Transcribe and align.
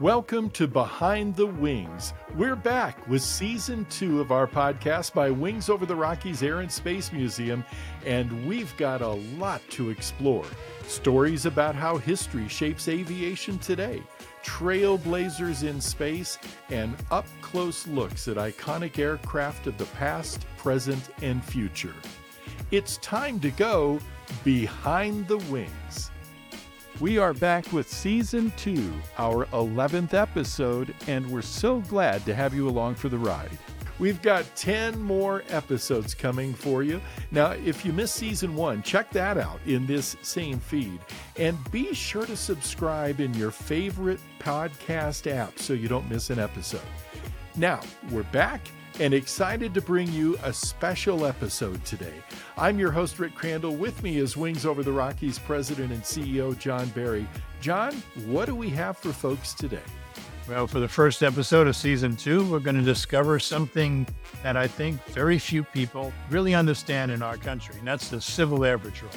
Welcome 0.00 0.50
to 0.50 0.66
Behind 0.66 1.36
the 1.36 1.46
Wings. 1.46 2.14
We're 2.34 2.56
back 2.56 3.06
with 3.06 3.22
season 3.22 3.86
two 3.90 4.20
of 4.20 4.32
our 4.32 4.48
podcast 4.48 5.14
by 5.14 5.30
Wings 5.30 5.68
Over 5.68 5.86
the 5.86 5.94
Rockies 5.94 6.42
Air 6.42 6.62
and 6.62 6.72
Space 6.72 7.12
Museum, 7.12 7.64
and 8.04 8.48
we've 8.48 8.76
got 8.76 9.02
a 9.02 9.08
lot 9.38 9.62
to 9.70 9.90
explore. 9.90 10.46
Stories 10.88 11.46
about 11.46 11.76
how 11.76 11.96
history 11.96 12.48
shapes 12.48 12.88
aviation 12.88 13.56
today, 13.60 14.02
trailblazers 14.42 15.62
in 15.62 15.80
space, 15.80 16.38
and 16.70 16.96
up 17.12 17.26
close 17.40 17.86
looks 17.86 18.26
at 18.26 18.36
iconic 18.36 18.98
aircraft 18.98 19.68
of 19.68 19.78
the 19.78 19.86
past, 19.96 20.44
present, 20.56 21.10
and 21.22 21.44
future. 21.44 21.94
It's 22.72 22.96
time 22.96 23.38
to 23.38 23.50
go 23.52 24.00
behind 24.42 25.28
the 25.28 25.38
wings. 25.38 26.10
We 27.00 27.18
are 27.18 27.34
back 27.34 27.72
with 27.72 27.90
season 27.90 28.52
two, 28.56 28.92
our 29.18 29.46
11th 29.46 30.14
episode, 30.14 30.94
and 31.08 31.28
we're 31.28 31.42
so 31.42 31.80
glad 31.80 32.24
to 32.24 32.34
have 32.36 32.54
you 32.54 32.68
along 32.68 32.94
for 32.94 33.08
the 33.08 33.18
ride. 33.18 33.50
We've 33.98 34.22
got 34.22 34.44
10 34.54 35.02
more 35.02 35.42
episodes 35.48 36.14
coming 36.14 36.54
for 36.54 36.84
you. 36.84 37.00
Now, 37.32 37.50
if 37.50 37.84
you 37.84 37.92
missed 37.92 38.14
season 38.14 38.54
one, 38.54 38.80
check 38.84 39.10
that 39.10 39.36
out 39.36 39.58
in 39.66 39.86
this 39.86 40.16
same 40.22 40.60
feed. 40.60 41.00
And 41.36 41.58
be 41.72 41.94
sure 41.94 42.26
to 42.26 42.36
subscribe 42.36 43.18
in 43.18 43.34
your 43.34 43.50
favorite 43.50 44.20
podcast 44.38 45.28
app 45.28 45.58
so 45.58 45.72
you 45.72 45.88
don't 45.88 46.08
miss 46.08 46.30
an 46.30 46.38
episode. 46.38 46.80
Now, 47.56 47.80
we're 48.12 48.22
back 48.24 48.68
and 49.00 49.12
excited 49.12 49.74
to 49.74 49.80
bring 49.80 50.10
you 50.12 50.38
a 50.42 50.52
special 50.52 51.26
episode 51.26 51.84
today. 51.84 52.14
I'm 52.56 52.78
your 52.78 52.92
host, 52.92 53.18
Rick 53.18 53.34
Crandall. 53.34 53.74
With 53.74 54.02
me 54.02 54.18
is 54.18 54.36
Wings 54.36 54.64
Over 54.64 54.82
the 54.82 54.92
Rockies 54.92 55.38
President 55.38 55.92
and 55.92 56.02
CEO 56.02 56.56
John 56.58 56.88
Barry. 56.90 57.26
John, 57.60 57.92
what 58.26 58.46
do 58.46 58.54
we 58.54 58.70
have 58.70 58.96
for 58.96 59.12
folks 59.12 59.52
today? 59.52 59.82
Well, 60.48 60.66
for 60.66 60.78
the 60.78 60.88
first 60.88 61.22
episode 61.22 61.66
of 61.66 61.74
season 61.74 62.16
two, 62.16 62.48
we're 62.50 62.60
going 62.60 62.76
to 62.76 62.82
discover 62.82 63.38
something 63.38 64.06
that 64.42 64.56
I 64.56 64.68
think 64.68 65.02
very 65.06 65.38
few 65.38 65.64
people 65.64 66.12
really 66.30 66.54
understand 66.54 67.10
in 67.10 67.22
our 67.22 67.36
country, 67.36 67.74
and 67.78 67.88
that's 67.88 68.10
the 68.10 68.20
Civil 68.20 68.64
Air 68.64 68.78
Patrol. 68.78 69.10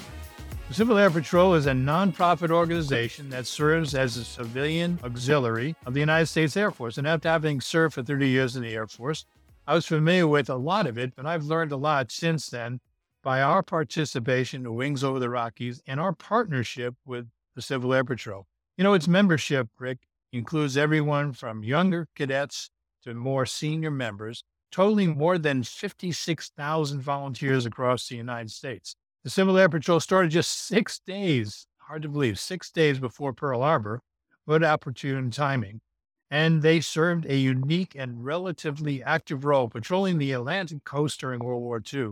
The 0.70 0.73
Civil 0.73 0.98
Air 0.98 1.09
Patrol 1.09 1.53
is 1.53 1.66
a 1.66 1.72
nonprofit 1.72 2.50
organization 2.50 3.30
that 3.30 3.45
serves 3.45 3.95
as 3.95 4.17
a 4.17 4.25
civilian 4.25 5.00
auxiliary 5.03 5.75
of 5.86 5.94
the 5.94 6.00
United 6.00 6.25
States 6.25 6.58
Air 6.58 6.72
Force. 6.72 6.98
And 6.98 7.08
after 7.08 7.30
having 7.30 7.61
served 7.61 7.94
for 7.94 8.03
30 8.03 8.28
years 8.28 8.58
in 8.58 8.64
the 8.64 8.73
Air 8.73 8.88
Force, 8.88 9.25
I 9.70 9.76
was 9.76 9.86
familiar 9.86 10.26
with 10.26 10.50
a 10.50 10.56
lot 10.56 10.88
of 10.88 10.98
it, 10.98 11.14
but 11.14 11.26
I've 11.26 11.44
learned 11.44 11.73
a 11.73 11.78
lot 11.78 12.10
since 12.10 12.48
then 12.50 12.80
by 13.22 13.42
our 13.42 13.62
participation 13.62 14.66
in 14.66 14.76
Wings 14.76 15.04
Over 15.04 15.20
the 15.20 15.30
Rockies 15.30 15.82
and 15.86 16.00
our 16.00 16.14
partnership 16.14 16.96
with 17.06 17.28
the 17.54 17.62
Civil 17.62 17.94
Air 17.94 18.06
Patrol. 18.06 18.48
You 18.78 18.86
know, 18.86 18.94
its 18.94 19.10
membership, 19.10 19.68
Rick, 19.78 20.08
includes 20.32 20.78
everyone 20.78 21.34
from 21.34 21.66
younger 21.66 22.08
cadets 22.16 22.70
to 23.04 23.14
more 23.14 23.45
senior 23.45 23.92
members, 23.92 24.45
totaling 24.72 25.18
more 25.18 25.38
than 25.38 25.64
56,000 25.64 27.02
volunteers 27.02 27.66
across 27.66 28.08
the 28.08 28.16
United 28.16 28.52
States. 28.52 28.95
The 29.26 29.30
Civil 29.30 29.58
Air 29.58 29.68
Patrol 29.68 30.00
started 30.00 30.32
just 30.32 30.66
six 30.66 31.00
days, 31.00 31.68
hard 31.80 32.04
to 32.04 32.10
believe, 32.10 32.40
six 32.40 32.72
days 32.72 33.00
before 33.00 33.34
Pearl 33.34 33.60
Harbor, 33.60 34.00
but 34.45 34.64
opportune 34.64 35.30
timing 35.30 35.82
and 36.30 36.61
they 36.61 36.81
served 36.81 37.25
a 37.25 37.38
unique 37.38 37.95
and 37.95 38.25
relatively 38.25 39.02
active 39.02 39.45
role 39.45 39.70
patrolling 39.70 40.17
the 40.17 40.31
Atlantic 40.31 40.83
coast 40.83 41.20
during 41.20 41.39
World 41.39 41.61
War 41.61 41.81
II, 41.94 42.11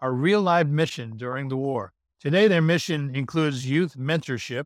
a 0.00 0.10
real 0.10 0.42
live 0.42 0.68
mission 0.68 1.16
during 1.16 1.48
the 1.48 1.56
war. 1.56 1.92
Today, 2.20 2.48
their 2.48 2.62
mission 2.62 3.14
includes 3.14 3.68
youth 3.68 3.96
mentorship 3.96 4.64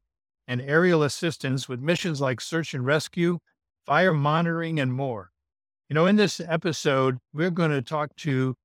and 0.48 0.60
aerial 0.60 1.02
assistance 1.02 1.68
with 1.68 1.80
missions 1.80 2.20
like 2.20 2.40
search 2.40 2.74
and 2.74 2.86
rescue, 2.86 3.38
fire 3.84 4.12
monitoring, 4.12 4.78
and 4.78 4.92
more. 4.92 5.30
You 5.88 5.94
know, 5.94 6.06
in 6.06 6.16
this 6.16 6.40
episode, 6.40 7.18
we're 7.32 7.50
going 7.50 7.70
to 7.70 7.82
talk 7.82 8.14
to 8.16 8.56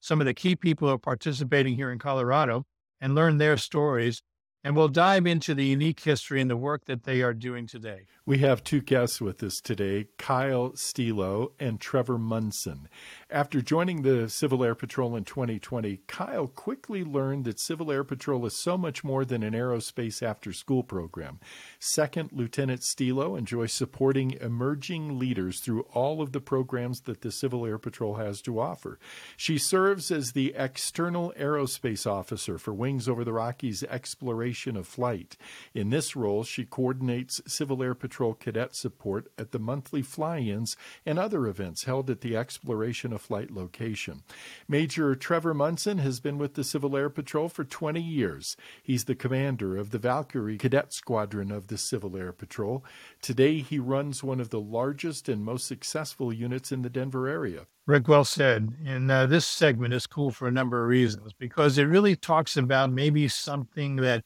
some 0.00 0.20
of 0.20 0.26
the 0.26 0.34
key 0.34 0.56
people 0.56 0.88
who 0.88 0.94
are 0.94 0.98
participating 0.98 1.76
here 1.76 1.92
in 1.92 1.98
Colorado 1.98 2.64
and 3.00 3.14
learn 3.14 3.38
their 3.38 3.56
stories 3.56 4.22
and 4.64 4.76
we'll 4.76 4.88
dive 4.88 5.26
into 5.26 5.54
the 5.54 5.64
unique 5.64 6.00
history 6.00 6.40
and 6.40 6.50
the 6.50 6.56
work 6.56 6.84
that 6.84 7.02
they 7.02 7.20
are 7.20 7.34
doing 7.34 7.66
today. 7.66 8.06
We 8.24 8.38
have 8.38 8.62
two 8.62 8.80
guests 8.80 9.20
with 9.20 9.42
us 9.42 9.60
today 9.60 10.06
Kyle 10.18 10.76
Stilo 10.76 11.52
and 11.58 11.80
Trevor 11.80 12.18
Munson. 12.18 12.88
After 13.28 13.60
joining 13.60 14.02
the 14.02 14.28
Civil 14.28 14.62
Air 14.62 14.76
Patrol 14.76 15.16
in 15.16 15.24
2020, 15.24 16.02
Kyle 16.06 16.46
quickly 16.46 17.02
learned 17.02 17.44
that 17.44 17.58
Civil 17.58 17.90
Air 17.90 18.04
Patrol 18.04 18.46
is 18.46 18.56
so 18.56 18.78
much 18.78 19.02
more 19.02 19.24
than 19.24 19.42
an 19.42 19.54
aerospace 19.54 20.22
after 20.22 20.52
school 20.52 20.84
program. 20.84 21.40
Second 21.80 22.30
Lieutenant 22.32 22.84
Stilo 22.84 23.34
enjoys 23.34 23.72
supporting 23.72 24.32
emerging 24.40 25.18
leaders 25.18 25.58
through 25.58 25.82
all 25.92 26.22
of 26.22 26.30
the 26.30 26.40
programs 26.40 27.00
that 27.02 27.22
the 27.22 27.32
Civil 27.32 27.66
Air 27.66 27.78
Patrol 27.78 28.14
has 28.14 28.40
to 28.42 28.60
offer. 28.60 29.00
She 29.36 29.58
serves 29.58 30.12
as 30.12 30.32
the 30.32 30.54
external 30.56 31.32
aerospace 31.36 32.06
officer 32.06 32.58
for 32.58 32.72
Wings 32.72 33.08
Over 33.08 33.24
the 33.24 33.32
Rockies 33.32 33.82
exploration 33.84 34.51
of 34.52 34.86
flight. 34.86 35.36
In 35.74 35.90
this 35.90 36.14
role, 36.14 36.44
she 36.44 36.64
coordinates 36.64 37.40
Civil 37.46 37.82
Air 37.82 37.94
Patrol 37.94 38.34
cadet 38.34 38.74
support 38.74 39.32
at 39.38 39.50
the 39.50 39.58
monthly 39.58 40.02
fly 40.02 40.38
ins 40.38 40.76
and 41.06 41.18
other 41.18 41.46
events 41.46 41.84
held 41.84 42.10
at 42.10 42.20
the 42.20 42.36
exploration 42.36 43.12
of 43.12 43.22
flight 43.22 43.50
location. 43.50 44.22
Major 44.68 45.14
Trevor 45.14 45.54
Munson 45.54 45.98
has 45.98 46.20
been 46.20 46.36
with 46.36 46.54
the 46.54 46.64
Civil 46.64 46.96
Air 46.96 47.08
Patrol 47.08 47.48
for 47.48 47.64
20 47.64 48.00
years. 48.00 48.56
He's 48.82 49.04
the 49.04 49.14
commander 49.14 49.76
of 49.76 49.90
the 49.90 49.98
Valkyrie 49.98 50.58
Cadet 50.58 50.92
Squadron 50.92 51.50
of 51.50 51.68
the 51.68 51.78
Civil 51.78 52.16
Air 52.16 52.32
Patrol. 52.32 52.84
Today, 53.22 53.60
he 53.60 53.78
runs 53.78 54.22
one 54.22 54.40
of 54.40 54.50
the 54.50 54.60
largest 54.60 55.28
and 55.28 55.44
most 55.44 55.66
successful 55.66 56.32
units 56.32 56.70
in 56.70 56.82
the 56.82 56.90
Denver 56.90 57.26
area. 57.26 57.66
Rick, 57.86 58.06
well 58.06 58.24
said. 58.24 58.74
And 58.84 59.10
uh, 59.10 59.26
this 59.26 59.46
segment 59.46 59.92
is 59.92 60.06
cool 60.06 60.30
for 60.30 60.46
a 60.46 60.52
number 60.52 60.82
of 60.82 60.88
reasons 60.88 61.32
because 61.32 61.78
it 61.78 61.84
really 61.84 62.14
talks 62.14 62.56
about 62.56 62.92
maybe 62.92 63.26
something 63.26 63.96
that 63.96 64.22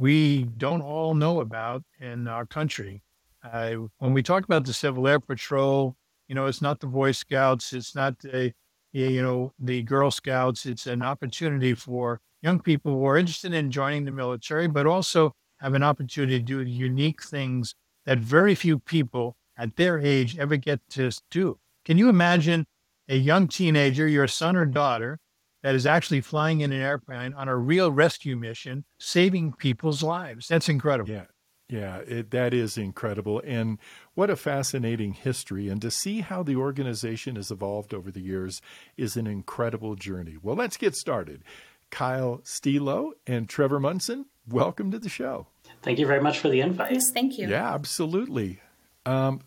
we 0.00 0.44
don't 0.56 0.80
all 0.80 1.14
know 1.14 1.40
about 1.40 1.84
in 2.00 2.26
our 2.26 2.46
country. 2.46 3.02
Uh, 3.44 3.74
when 3.98 4.14
we 4.14 4.22
talk 4.22 4.44
about 4.44 4.64
the 4.64 4.72
Civil 4.72 5.06
Air 5.06 5.20
Patrol, 5.20 5.94
you 6.26 6.34
know, 6.34 6.46
it's 6.46 6.62
not 6.62 6.80
the 6.80 6.86
Boy 6.86 7.12
Scouts, 7.12 7.74
it's 7.74 7.94
not 7.94 8.18
the, 8.20 8.54
you 8.92 9.20
know, 9.20 9.52
the 9.58 9.82
Girl 9.82 10.10
Scouts. 10.10 10.64
It's 10.64 10.86
an 10.86 11.02
opportunity 11.02 11.74
for 11.74 12.18
young 12.40 12.60
people 12.60 12.92
who 12.92 13.04
are 13.04 13.18
interested 13.18 13.52
in 13.52 13.70
joining 13.70 14.06
the 14.06 14.10
military, 14.10 14.68
but 14.68 14.86
also 14.86 15.34
have 15.58 15.74
an 15.74 15.82
opportunity 15.82 16.38
to 16.38 16.44
do 16.44 16.62
unique 16.62 17.22
things 17.22 17.74
that 18.06 18.18
very 18.18 18.54
few 18.54 18.78
people 18.78 19.36
at 19.58 19.76
their 19.76 19.98
age 19.98 20.38
ever 20.38 20.56
get 20.56 20.80
to 20.90 21.10
do. 21.30 21.58
Can 21.84 21.98
you 21.98 22.08
imagine 22.08 22.66
a 23.06 23.16
young 23.16 23.48
teenager, 23.48 24.08
your 24.08 24.28
son 24.28 24.56
or 24.56 24.64
daughter, 24.64 25.18
that 25.62 25.74
is 25.74 25.86
actually 25.86 26.20
flying 26.20 26.60
in 26.60 26.72
an 26.72 26.80
airplane 26.80 27.32
on 27.34 27.48
a 27.48 27.56
real 27.56 27.90
rescue 27.90 28.36
mission, 28.36 28.84
saving 28.98 29.52
people's 29.54 30.02
lives? 30.02 30.48
That's 30.48 30.68
incredible. 30.68 31.12
Yeah. 31.12 31.26
Yeah, 31.68 31.98
it, 31.98 32.32
that 32.32 32.52
is 32.52 32.76
incredible. 32.76 33.40
And 33.44 33.78
what 34.14 34.28
a 34.28 34.34
fascinating 34.34 35.12
history. 35.12 35.68
And 35.68 35.80
to 35.82 35.90
see 35.90 36.20
how 36.20 36.42
the 36.42 36.56
organization 36.56 37.36
has 37.36 37.52
evolved 37.52 37.94
over 37.94 38.10
the 38.10 38.20
years 38.20 38.60
is 38.96 39.16
an 39.16 39.28
incredible 39.28 39.94
journey. 39.94 40.36
Well, 40.42 40.56
let's 40.56 40.76
get 40.76 40.96
started. 40.96 41.44
Kyle 41.90 42.40
Stilo 42.42 43.12
and 43.24 43.48
Trevor 43.48 43.78
Munson, 43.78 44.26
welcome 44.48 44.90
to 44.90 44.98
the 44.98 45.08
show. 45.08 45.46
Thank 45.82 46.00
you 46.00 46.08
very 46.08 46.20
much 46.20 46.40
for 46.40 46.48
the 46.48 46.60
invite. 46.60 46.92
Yes, 46.92 47.12
thank 47.12 47.38
you. 47.38 47.48
Yeah, 47.48 47.72
absolutely. 47.72 48.60
Um, 49.06 49.40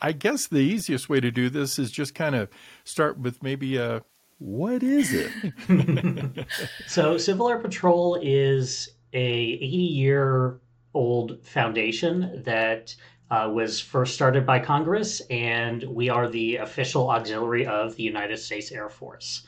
I 0.00 0.12
guess 0.12 0.46
the 0.46 0.58
easiest 0.58 1.08
way 1.08 1.18
to 1.18 1.32
do 1.32 1.50
this 1.50 1.80
is 1.80 1.90
just 1.90 2.14
kind 2.14 2.36
of 2.36 2.48
start 2.84 3.18
with 3.18 3.42
maybe 3.42 3.76
a 3.76 4.02
what 4.38 4.82
is 4.82 5.12
it? 5.12 6.46
so, 6.86 7.16
Civil 7.18 7.48
Air 7.48 7.58
Patrol 7.58 8.18
is 8.22 8.90
a 9.12 9.18
80 9.18 9.66
year 9.66 10.60
old 10.94 11.42
foundation 11.44 12.42
that 12.44 12.94
uh, 13.30 13.50
was 13.52 13.80
first 13.80 14.14
started 14.14 14.46
by 14.46 14.58
Congress, 14.58 15.20
and 15.30 15.82
we 15.84 16.08
are 16.08 16.28
the 16.28 16.56
official 16.56 17.10
auxiliary 17.10 17.66
of 17.66 17.96
the 17.96 18.02
United 18.02 18.38
States 18.38 18.70
Air 18.70 18.88
Force. 18.88 19.46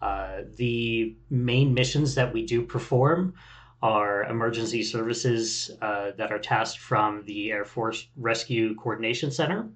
Uh, 0.00 0.42
the 0.56 1.16
main 1.30 1.74
missions 1.74 2.14
that 2.14 2.32
we 2.32 2.46
do 2.46 2.62
perform 2.62 3.34
are 3.82 4.24
emergency 4.24 4.82
services 4.82 5.70
uh, 5.82 6.12
that 6.16 6.32
are 6.32 6.38
tasked 6.38 6.78
from 6.78 7.24
the 7.26 7.50
Air 7.50 7.64
Force 7.64 8.08
Rescue 8.16 8.74
Coordination 8.76 9.30
Center, 9.30 9.68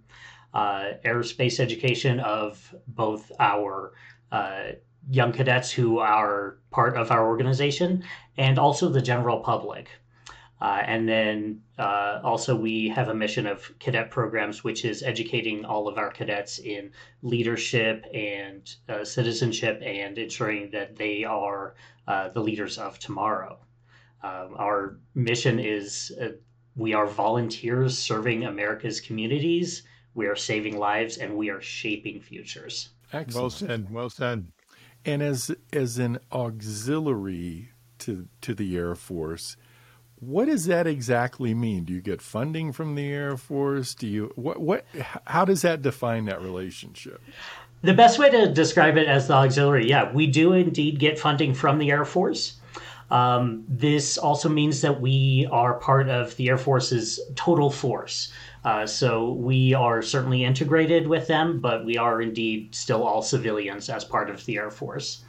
uh, 0.55 0.93
aerospace 1.05 1.61
education 1.61 2.21
of 2.21 2.75
both 2.89 3.31
our 3.39 3.93
uh, 4.33 4.73
young 5.11 5.33
cadets 5.33 5.71
who 5.71 5.99
are 5.99 6.59
part 6.71 6.97
of 6.97 7.11
our 7.11 7.27
organization 7.27 8.03
and 8.37 8.59
also 8.59 8.89
the 8.89 9.03
general 9.03 9.41
public. 9.41 9.89
Uh, 10.61 10.81
and 10.87 11.09
then 11.09 11.61
uh, 11.77 12.21
also, 12.23 12.55
we 12.55 12.89
have 12.89 13.09
a 13.09 13.15
mission 13.15 13.49
of 13.49 13.77
cadet 13.81 14.13
programs, 14.13 14.63
which 14.63 14.85
is 14.85 15.03
educating 15.03 15.65
all 15.65 15.89
of 15.89 15.99
our 15.99 16.11
cadets 16.11 16.61
in 16.61 16.93
leadership 17.23 18.07
and 18.15 18.77
uh, 18.89 19.05
citizenship 19.05 19.83
and 19.85 20.19
ensuring 20.19 20.71
that 20.71 20.95
they 20.95 21.25
are 21.25 21.75
uh, 22.07 22.29
the 22.29 22.41
leaders 22.41 22.79
of 22.79 22.97
tomorrow. 23.01 23.59
Um, 24.23 24.55
our 24.57 24.99
mission 25.17 25.59
is 25.59 26.13
uh, 26.21 26.29
we 26.77 26.95
are 26.95 27.07
volunteers 27.07 27.99
serving 27.99 28.45
America's 28.45 29.01
communities. 29.01 29.83
We 30.15 30.27
are 30.27 30.37
saving 30.37 30.79
lives 30.79 31.19
and 31.19 31.37
we 31.37 31.51
are 31.51 31.61
shaping 31.61 32.21
futures. 32.21 32.91
Excellent. 33.13 33.35
Well 33.35 33.51
said. 33.51 33.91
Well 33.91 34.11
said. 34.11 34.47
And 35.05 35.23
as 35.23 35.51
as 35.73 35.99
an 35.99 36.19
auxiliary 36.31 37.71
to 37.99 38.29
to 38.41 38.55
the 38.55 38.77
Air 38.77 38.95
Force, 38.95 39.57
what 40.21 40.45
does 40.45 40.67
that 40.67 40.87
exactly 40.87 41.53
mean? 41.55 41.85
Do 41.85 41.93
you 41.93 42.01
get 42.01 42.23
funding 42.23 42.73
from 42.73 42.95
the 42.95 43.11
Air 43.11 43.37
Force? 43.37 43.95
Do 43.95 44.07
you 44.07 44.33
what 44.37 44.61
what 44.61 44.85
how 45.25 45.45
does 45.45 45.63
that 45.63 45.83
define 45.83 46.27
that 46.27 46.41
relationship? 46.41 47.21
The 47.83 47.95
best 47.95 48.21
way 48.21 48.31
to 48.31 48.53
describe 48.53 48.97
it 48.97 49.09
as 49.09 49.27
the 49.27 49.35
auxiliary, 49.35 49.89
yeah, 49.89 50.13
we 50.13 50.29
do 50.29 50.53
indeed 50.53 51.01
get 51.01 51.19
funding 51.19 51.53
from 51.53 51.79
the 51.79 51.91
Air 51.91 52.05
Force. 52.05 52.61
Um, 53.11 53.65
this 53.69 54.17
also 54.17 54.49
means 54.49 54.81
that 54.81 55.01
we 55.01 55.49
are 55.51 55.75
part 55.75 56.09
of 56.09 56.35
the 56.37 56.49
Air 56.49 56.57
Force's 56.57 57.21
total 57.35 57.71
force. 57.71 58.33
Uh, 58.65 58.87
so 58.87 59.33
we 59.33 59.75
are 59.75 60.03
certainly 60.03 60.45
integrated 60.45 61.07
with 61.07 61.27
them, 61.27 61.61
but 61.61 61.85
we 61.85 61.97
are 61.97 62.23
indeed 62.23 62.75
still 62.75 63.03
all 63.03 63.23
civilians 63.23 63.89
as 63.89 64.05
part 64.05 64.31
of 64.31 64.45
the 64.47 64.57
Air 64.57 64.71
Force. 64.71 65.25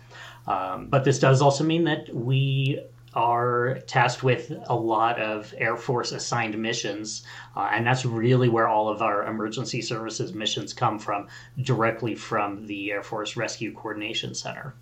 Um, 0.47 0.87
but 0.87 1.03
this 1.03 1.19
does 1.19 1.41
also 1.41 1.63
mean 1.63 1.85
that 1.85 2.13
we 2.13 2.83
are 3.15 3.79
tasked 3.87 4.23
with 4.23 4.51
a 4.67 4.75
lot 4.75 5.19
of 5.19 5.53
Air 5.57 5.77
Force 5.77 6.11
assigned 6.11 6.57
missions. 6.57 7.23
Uh, 7.55 7.69
and 7.71 7.85
that's 7.85 8.05
really 8.05 8.49
where 8.49 8.67
all 8.67 8.89
of 8.89 9.01
our 9.01 9.25
emergency 9.25 9.81
services 9.81 10.33
missions 10.33 10.73
come 10.73 10.99
from, 10.99 11.27
directly 11.61 12.15
from 12.15 12.65
the 12.65 12.91
Air 12.91 13.03
Force 13.03 13.37
Rescue 13.37 13.73
Coordination 13.73 14.33
Center. 14.33 14.73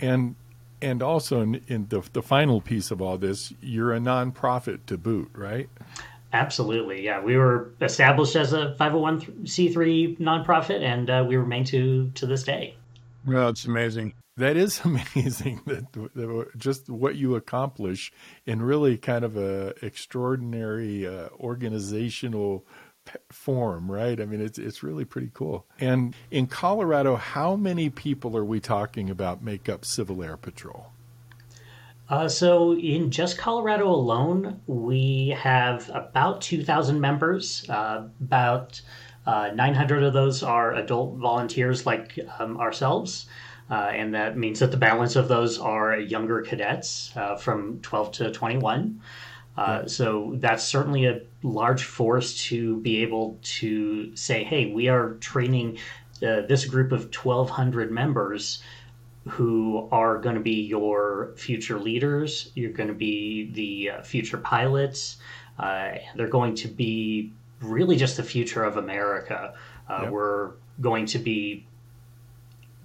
And 0.00 0.36
and 0.82 1.02
also 1.02 1.40
in, 1.40 1.62
in 1.68 1.86
the, 1.88 2.02
the 2.12 2.22
final 2.22 2.60
piece 2.60 2.90
of 2.90 3.00
all 3.00 3.16
this, 3.16 3.50
you're 3.62 3.94
a 3.94 3.98
nonprofit 3.98 4.80
to 4.86 4.98
boot, 4.98 5.30
right? 5.32 5.70
Absolutely, 6.36 7.02
yeah. 7.02 7.22
We 7.22 7.38
were 7.38 7.70
established 7.80 8.36
as 8.36 8.52
a 8.52 8.76
501c3 8.78 10.18
nonprofit, 10.18 10.82
and 10.82 11.08
uh, 11.08 11.24
we 11.26 11.36
remain 11.36 11.64
to 11.64 12.10
to 12.14 12.26
this 12.26 12.42
day. 12.42 12.74
Well, 13.26 13.48
it's 13.48 13.64
amazing. 13.64 14.12
That 14.36 14.58
is 14.58 14.80
amazing. 14.84 15.62
That, 15.64 15.92
that, 15.92 16.48
just 16.58 16.90
what 16.90 17.16
you 17.16 17.36
accomplish 17.36 18.12
in 18.44 18.60
really 18.60 18.98
kind 18.98 19.24
of 19.24 19.38
a 19.38 19.72
extraordinary 19.82 21.06
uh, 21.06 21.28
organizational 21.40 22.66
form, 23.30 23.90
right? 23.90 24.20
I 24.20 24.26
mean, 24.26 24.42
it's 24.42 24.58
it's 24.58 24.82
really 24.82 25.06
pretty 25.06 25.30
cool. 25.32 25.64
And 25.80 26.14
in 26.30 26.48
Colorado, 26.48 27.16
how 27.16 27.56
many 27.56 27.88
people 27.88 28.36
are 28.36 28.44
we 28.44 28.60
talking 28.60 29.08
about 29.08 29.42
make 29.42 29.70
up 29.70 29.86
Civil 29.86 30.22
Air 30.22 30.36
Patrol? 30.36 30.92
Uh, 32.08 32.28
so 32.28 32.74
in 32.74 33.10
just 33.10 33.36
Colorado 33.36 33.88
alone, 33.88 34.60
we 34.66 35.36
have 35.38 35.90
about 35.92 36.40
2,000 36.40 37.00
members. 37.00 37.68
Uh, 37.68 38.08
about 38.20 38.80
uh, 39.26 39.50
900 39.54 40.04
of 40.04 40.12
those 40.12 40.42
are 40.42 40.74
adult 40.74 41.16
volunteers 41.16 41.84
like 41.84 42.18
um, 42.38 42.58
ourselves. 42.58 43.26
Uh, 43.68 43.90
and 43.92 44.14
that 44.14 44.36
means 44.36 44.60
that 44.60 44.70
the 44.70 44.76
balance 44.76 45.16
of 45.16 45.26
those 45.26 45.58
are 45.58 45.98
younger 45.98 46.42
cadets 46.42 47.10
uh, 47.16 47.34
from 47.34 47.80
12 47.80 48.12
to 48.12 48.30
21. 48.30 49.00
Uh. 49.56 49.86
So 49.86 50.34
that's 50.36 50.62
certainly 50.62 51.06
a 51.06 51.22
large 51.42 51.82
force 51.82 52.44
to 52.44 52.76
be 52.80 53.02
able 53.02 53.38
to 53.42 54.14
say, 54.14 54.44
hey, 54.44 54.66
we 54.72 54.88
are 54.88 55.14
training 55.14 55.78
uh, 56.22 56.42
this 56.42 56.64
group 56.64 56.92
of 56.92 57.04
1,200 57.04 57.90
members 57.90 58.62
who 59.28 59.88
are 59.90 60.18
going 60.18 60.36
to 60.36 60.40
be 60.40 60.62
your 60.62 61.32
future 61.36 61.78
leaders. 61.78 62.52
You're 62.54 62.72
going 62.72 62.88
to 62.88 62.94
be 62.94 63.50
the 63.52 63.90
uh, 63.90 64.02
future 64.02 64.38
pilots. 64.38 65.16
Uh, 65.58 65.94
they're 66.14 66.28
going 66.28 66.54
to 66.56 66.68
be 66.68 67.32
really 67.60 67.96
just 67.96 68.16
the 68.16 68.22
future 68.22 68.62
of 68.62 68.76
America. 68.76 69.54
Yep. 69.88 70.10
We're 70.10 70.52
going 70.80 71.06
to 71.06 71.18
be 71.18 71.66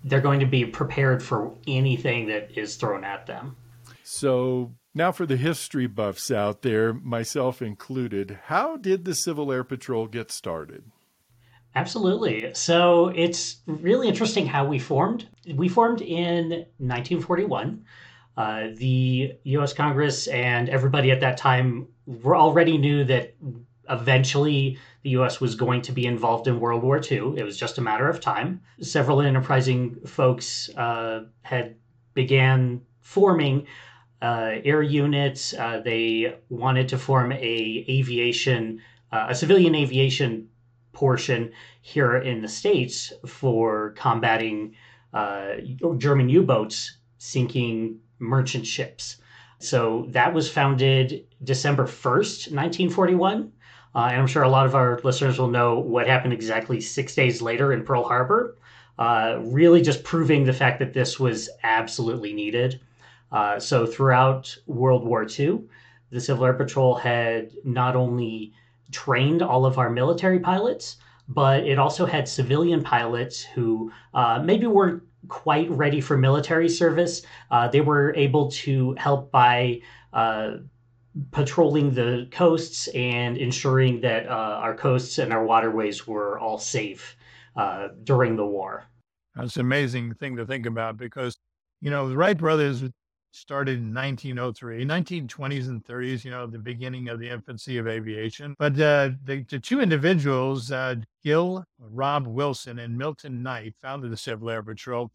they're 0.04 0.22
going 0.22 0.40
to 0.40 0.48
be 0.48 0.66
prepared 0.66 1.22
for 1.22 1.54
anything 1.68 2.28
that 2.28 2.58
is 2.58 2.76
thrown 2.76 3.04
at 3.04 3.28
them. 3.28 3.56
So, 4.04 4.74
now 4.96 5.12
for 5.12 5.28
the 5.28 5.38
history 5.38 5.86
buffs 5.86 6.32
out 6.32 6.64
there, 6.64 6.92
myself 6.92 7.62
included, 7.62 8.40
how 8.46 8.78
did 8.78 9.06
the 9.06 9.14
Civil 9.14 9.52
Air 9.52 9.64
Patrol 9.64 10.08
get 10.08 10.32
started? 10.32 10.86
Absolutely. 11.74 12.54
So, 12.54 13.08
it's 13.16 13.58
really 13.66 14.08
interesting 14.08 14.46
how 14.46 14.66
we 14.66 14.78
formed. 14.78 15.28
We 15.54 15.70
formed 15.70 16.02
in 16.02 16.50
1941. 16.78 17.86
Uh, 18.36 18.68
the 18.76 19.34
U.S. 19.44 19.74
Congress 19.74 20.28
and 20.28 20.70
everybody 20.70 21.12
at 21.12 21.22
that 21.22 21.38
time 21.38 21.88
were 22.06 22.36
already 22.36 22.78
knew 22.78 23.04
that 23.06 23.36
eventually 23.90 24.78
the 25.04 25.12
US 25.12 25.42
was 25.42 25.56
going 25.56 25.82
to 25.84 25.92
be 25.92 26.06
involved 26.06 26.48
in 26.48 26.60
World 26.60 26.84
War 26.84 27.00
II. 27.00 27.38
It 27.38 27.44
was 27.44 27.58
just 27.58 27.78
a 27.78 27.82
matter 27.82 28.08
of 28.08 28.20
time. 28.20 28.62
Several 28.82 29.22
enterprising 29.22 29.96
folks 30.06 30.70
uh, 30.78 31.26
had 31.42 31.76
began 32.14 32.82
forming 33.02 33.68
uh, 34.22 34.56
air 34.64 34.82
units. 34.82 35.54
Uh, 35.54 35.82
they 35.84 36.36
wanted 36.50 36.88
to 36.90 36.98
form 36.98 37.32
a 37.32 37.86
aviation, 37.90 38.82
uh, 39.12 39.28
a 39.30 39.36
civilian 39.36 39.76
aviation 39.76 40.48
portion 40.94 41.52
here 41.82 42.18
in 42.18 42.42
the 42.42 42.48
states 42.48 43.14
for 43.26 43.92
combating 43.92 44.76
uh, 45.14 45.56
German 45.98 46.30
U-boats 46.30 46.98
sinking 47.18 48.00
merchant 48.20 48.66
ships. 48.66 49.18
So 49.60 50.08
that 50.10 50.34
was 50.34 50.50
founded 50.50 51.26
December 51.44 51.86
1st, 51.86 52.52
1941. 52.52 53.52
Uh, 53.94 54.00
and 54.00 54.22
I'm 54.22 54.28
sure 54.28 54.44
a 54.44 54.50
lot 54.50 54.66
of 54.66 54.74
our 54.74 55.00
listeners 55.04 55.38
will 55.38 55.50
know 55.50 55.80
what 55.80 56.08
happened 56.08 56.34
exactly 56.34 56.80
six 56.80 57.14
days 57.14 57.42
later 57.42 57.74
in 57.74 57.84
Pearl 57.84 58.04
Harbor, 58.04 58.58
uh, 58.98 59.40
really 59.42 59.82
just 59.82 60.04
proving 60.04 60.46
the 60.46 60.54
fact 60.54 60.80
that 60.80 60.94
this 60.94 61.20
was 61.20 61.50
absolutely 61.64 62.34
needed. 62.34 62.80
Uh, 63.32 63.60
so 63.60 63.86
throughout 63.86 64.56
World 64.66 65.06
War 65.06 65.28
II, 65.28 65.62
the 66.10 66.22
Civil 66.22 66.46
Air 66.46 66.54
Patrol 66.54 66.96
had 66.96 67.52
not 67.64 67.96
only 67.96 68.54
trained 68.92 69.42
all 69.42 69.66
of 69.66 69.78
our 69.78 69.90
military 69.90 70.40
pilots, 70.40 70.98
but 71.28 71.64
it 71.66 71.80
also 71.80 72.06
had 72.06 72.28
civilian 72.28 72.84
pilots 72.84 73.42
who 73.42 73.92
uh, 74.14 74.42
maybe 74.44 74.68
weren't 74.68 75.04
quite 75.28 75.70
ready 75.70 76.02
for 76.02 76.18
military 76.18 76.70
service. 76.70 77.22
Uh, 77.50 77.68
they 77.68 77.82
were 77.82 78.14
able 78.16 78.52
to 78.52 78.94
help 78.98 79.32
by 79.32 79.80
uh, 80.14 80.58
patrolling 81.32 81.94
the 81.94 82.28
coasts 82.32 82.88
and 82.90 83.38
ensuring 83.38 84.02
that 84.02 84.28
uh, 84.28 84.30
our 84.30 84.76
coasts 84.76 85.18
and 85.18 85.32
our 85.32 85.46
waterways 85.46 86.08
were 86.08 86.39
all 86.39 86.58
safe 86.58 87.15
uh, 87.56 87.89
during 88.04 88.36
the 88.36 88.46
war. 88.46 88.86
That's 89.36 89.56
an 89.56 89.62
amazing 89.62 90.13
thing 90.15 90.36
to 90.38 90.46
think 90.46 90.65
about 90.65 90.98
because, 90.98 91.38
you 91.82 91.89
know, 91.89 92.10
the 92.10 92.18
Wright 92.18 92.38
brothers 92.38 92.84
started 93.32 93.80
in 93.80 93.94
1903, 93.94 94.86
1920s 94.86 95.68
and 95.68 95.84
30s, 95.84 96.24
you 96.24 96.32
know, 96.32 96.46
the 96.46 96.60
beginning 96.60 97.08
of 97.08 97.20
the 97.20 97.30
infancy 97.30 97.78
of 97.78 97.88
aviation. 97.88 98.56
But 98.60 98.74
uh, 98.74 99.12
the, 99.24 99.46
the, 99.50 99.60
two 99.60 99.82
individuals, 99.82 100.72
uh, 100.72 100.96
Gill 101.24 101.64
Robb 101.80 102.28
Wilson 102.28 102.80
and 102.80 102.98
Milton 102.98 103.42
Knight, 103.42 103.76
founded 103.82 104.12
the 104.12 104.18
Civil 104.18 104.50
Air 104.50 104.64
Patrol 104.64 105.12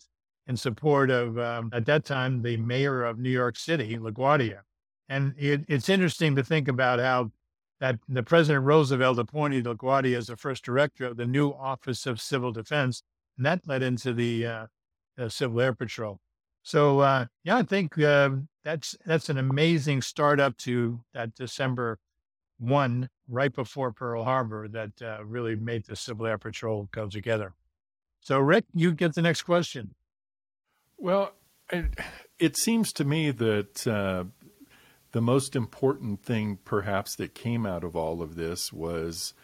in 0.46 0.56
support 0.56 1.10
of, 1.10 1.38
um, 1.38 1.70
at 1.72 1.86
that 1.86 2.04
time, 2.04 2.42
the 2.42 2.56
mayor 2.56 3.04
of 3.04 3.18
New 3.18 3.30
York 3.30 3.56
City, 3.58 3.96
LaGuardia. 3.96 4.60
And 5.08 5.34
it, 5.36 5.64
it's 5.68 5.88
interesting 5.88 6.34
to 6.36 6.44
think 6.44 6.68
about 6.68 6.98
how 6.98 7.30
that 7.80 7.98
the 8.08 8.22
President 8.22 8.64
Roosevelt 8.64 9.18
appointed 9.18 9.66
LaGuardia 9.66 10.16
as 10.16 10.28
the 10.28 10.36
first 10.36 10.64
director 10.64 11.06
of 11.06 11.16
the 11.16 11.26
new 11.26 11.50
Office 11.50 12.06
of 12.06 12.20
Civil 12.20 12.52
Defense, 12.52 13.02
and 13.36 13.44
that 13.44 13.66
led 13.66 13.82
into 13.82 14.14
the, 14.14 14.46
uh, 14.46 14.66
the 15.16 15.28
Civil 15.28 15.60
Air 15.60 15.74
Patrol. 15.74 16.20
So 16.66 16.98
uh, 16.98 17.26
yeah, 17.44 17.58
I 17.58 17.62
think 17.62 17.96
uh, 17.96 18.30
that's 18.64 18.96
that's 19.06 19.28
an 19.28 19.38
amazing 19.38 20.02
start 20.02 20.40
up 20.40 20.56
to 20.58 20.98
that 21.14 21.32
December 21.36 22.00
one, 22.58 23.08
right 23.28 23.54
before 23.54 23.92
Pearl 23.92 24.24
Harbor, 24.24 24.66
that 24.66 25.00
uh, 25.00 25.24
really 25.24 25.54
made 25.54 25.84
the 25.86 25.94
Civil 25.94 26.26
Air 26.26 26.38
Patrol 26.38 26.88
come 26.90 27.08
together. 27.08 27.54
So 28.18 28.40
Rick, 28.40 28.64
you 28.74 28.90
get 28.92 29.14
the 29.14 29.22
next 29.22 29.42
question. 29.42 29.94
Well, 30.98 31.34
it, 31.70 32.00
it 32.40 32.56
seems 32.56 32.92
to 32.94 33.04
me 33.04 33.30
that 33.30 33.86
uh, 33.86 34.24
the 35.12 35.20
most 35.20 35.54
important 35.54 36.24
thing, 36.24 36.58
perhaps, 36.64 37.14
that 37.14 37.32
came 37.32 37.64
out 37.64 37.84
of 37.84 37.94
all 37.94 38.20
of 38.22 38.34
this 38.34 38.72
was, 38.72 39.34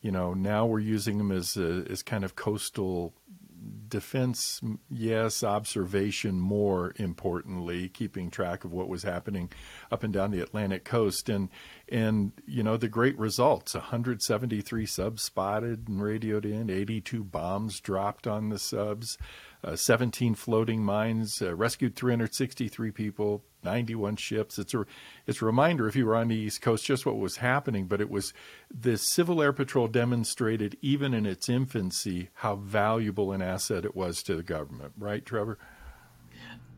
you 0.00 0.10
know, 0.10 0.32
now 0.32 0.64
we're 0.64 0.78
using 0.78 1.18
them 1.18 1.32
as 1.32 1.58
a, 1.58 1.84
as 1.90 2.02
kind 2.02 2.24
of 2.24 2.34
coastal 2.34 3.12
defense. 3.88 4.60
Yes, 4.90 5.42
observation. 5.42 6.40
More 6.40 6.92
importantly, 6.96 7.88
keeping 7.88 8.30
track 8.30 8.64
of 8.64 8.72
what 8.72 8.88
was 8.88 9.02
happening 9.02 9.50
up 9.90 10.02
and 10.02 10.12
down 10.12 10.30
the 10.30 10.40
Atlantic 10.40 10.84
coast, 10.84 11.28
and 11.28 11.48
and 11.88 12.32
you 12.46 12.62
know 12.62 12.76
the 12.76 12.88
great 12.88 13.18
results: 13.18 13.74
173 13.74 14.86
subs 14.86 15.22
spotted 15.22 15.88
and 15.88 16.02
radioed 16.02 16.44
in, 16.44 16.70
82 16.70 17.24
bombs 17.24 17.80
dropped 17.80 18.26
on 18.26 18.48
the 18.48 18.58
subs. 18.58 19.18
Uh, 19.66 19.74
17 19.74 20.36
floating 20.36 20.84
mines, 20.84 21.42
uh, 21.42 21.54
rescued 21.54 21.96
363 21.96 22.92
people, 22.92 23.42
91 23.64 24.14
ships. 24.14 24.58
It's 24.60 24.72
a 24.72 24.86
it's 25.26 25.42
a 25.42 25.44
reminder 25.44 25.88
if 25.88 25.96
you 25.96 26.06
were 26.06 26.14
on 26.14 26.28
the 26.28 26.36
East 26.36 26.62
Coast 26.62 26.84
just 26.84 27.04
what 27.04 27.18
was 27.18 27.38
happening. 27.38 27.86
But 27.86 28.00
it 28.00 28.08
was 28.08 28.32
the 28.70 28.96
Civil 28.96 29.42
Air 29.42 29.52
Patrol 29.52 29.88
demonstrated 29.88 30.76
even 30.80 31.12
in 31.12 31.26
its 31.26 31.48
infancy 31.48 32.30
how 32.34 32.54
valuable 32.54 33.32
an 33.32 33.42
asset 33.42 33.84
it 33.84 33.96
was 33.96 34.22
to 34.22 34.36
the 34.36 34.44
government. 34.44 34.92
Right, 34.96 35.26
Trevor? 35.26 35.58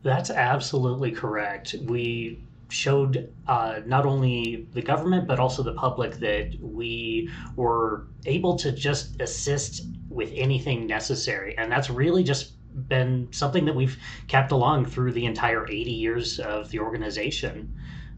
That's 0.01 0.31
absolutely 0.31 1.11
correct. 1.11 1.75
We 1.85 2.43
showed 2.69 3.31
uh, 3.47 3.81
not 3.85 4.05
only 4.05 4.67
the 4.73 4.81
government 4.81 5.27
but 5.27 5.39
also 5.39 5.63
the 5.63 5.73
public 5.73 6.17
that 6.17 6.55
we 6.61 7.29
were 7.55 8.07
able 8.25 8.55
to 8.55 8.71
just 8.71 9.19
assist 9.21 9.85
with 10.07 10.31
anything 10.35 10.87
necessary, 10.87 11.55
and 11.57 11.71
that's 11.71 11.89
really 11.89 12.23
just 12.23 12.53
been 12.73 13.27
something 13.31 13.65
that 13.65 13.75
we've 13.75 13.97
kept 14.27 14.51
along 14.51 14.85
through 14.85 15.11
the 15.13 15.25
entire 15.25 15.65
80 15.67 15.91
years 15.91 16.39
of 16.39 16.69
the 16.69 16.79
organization. 16.79 17.73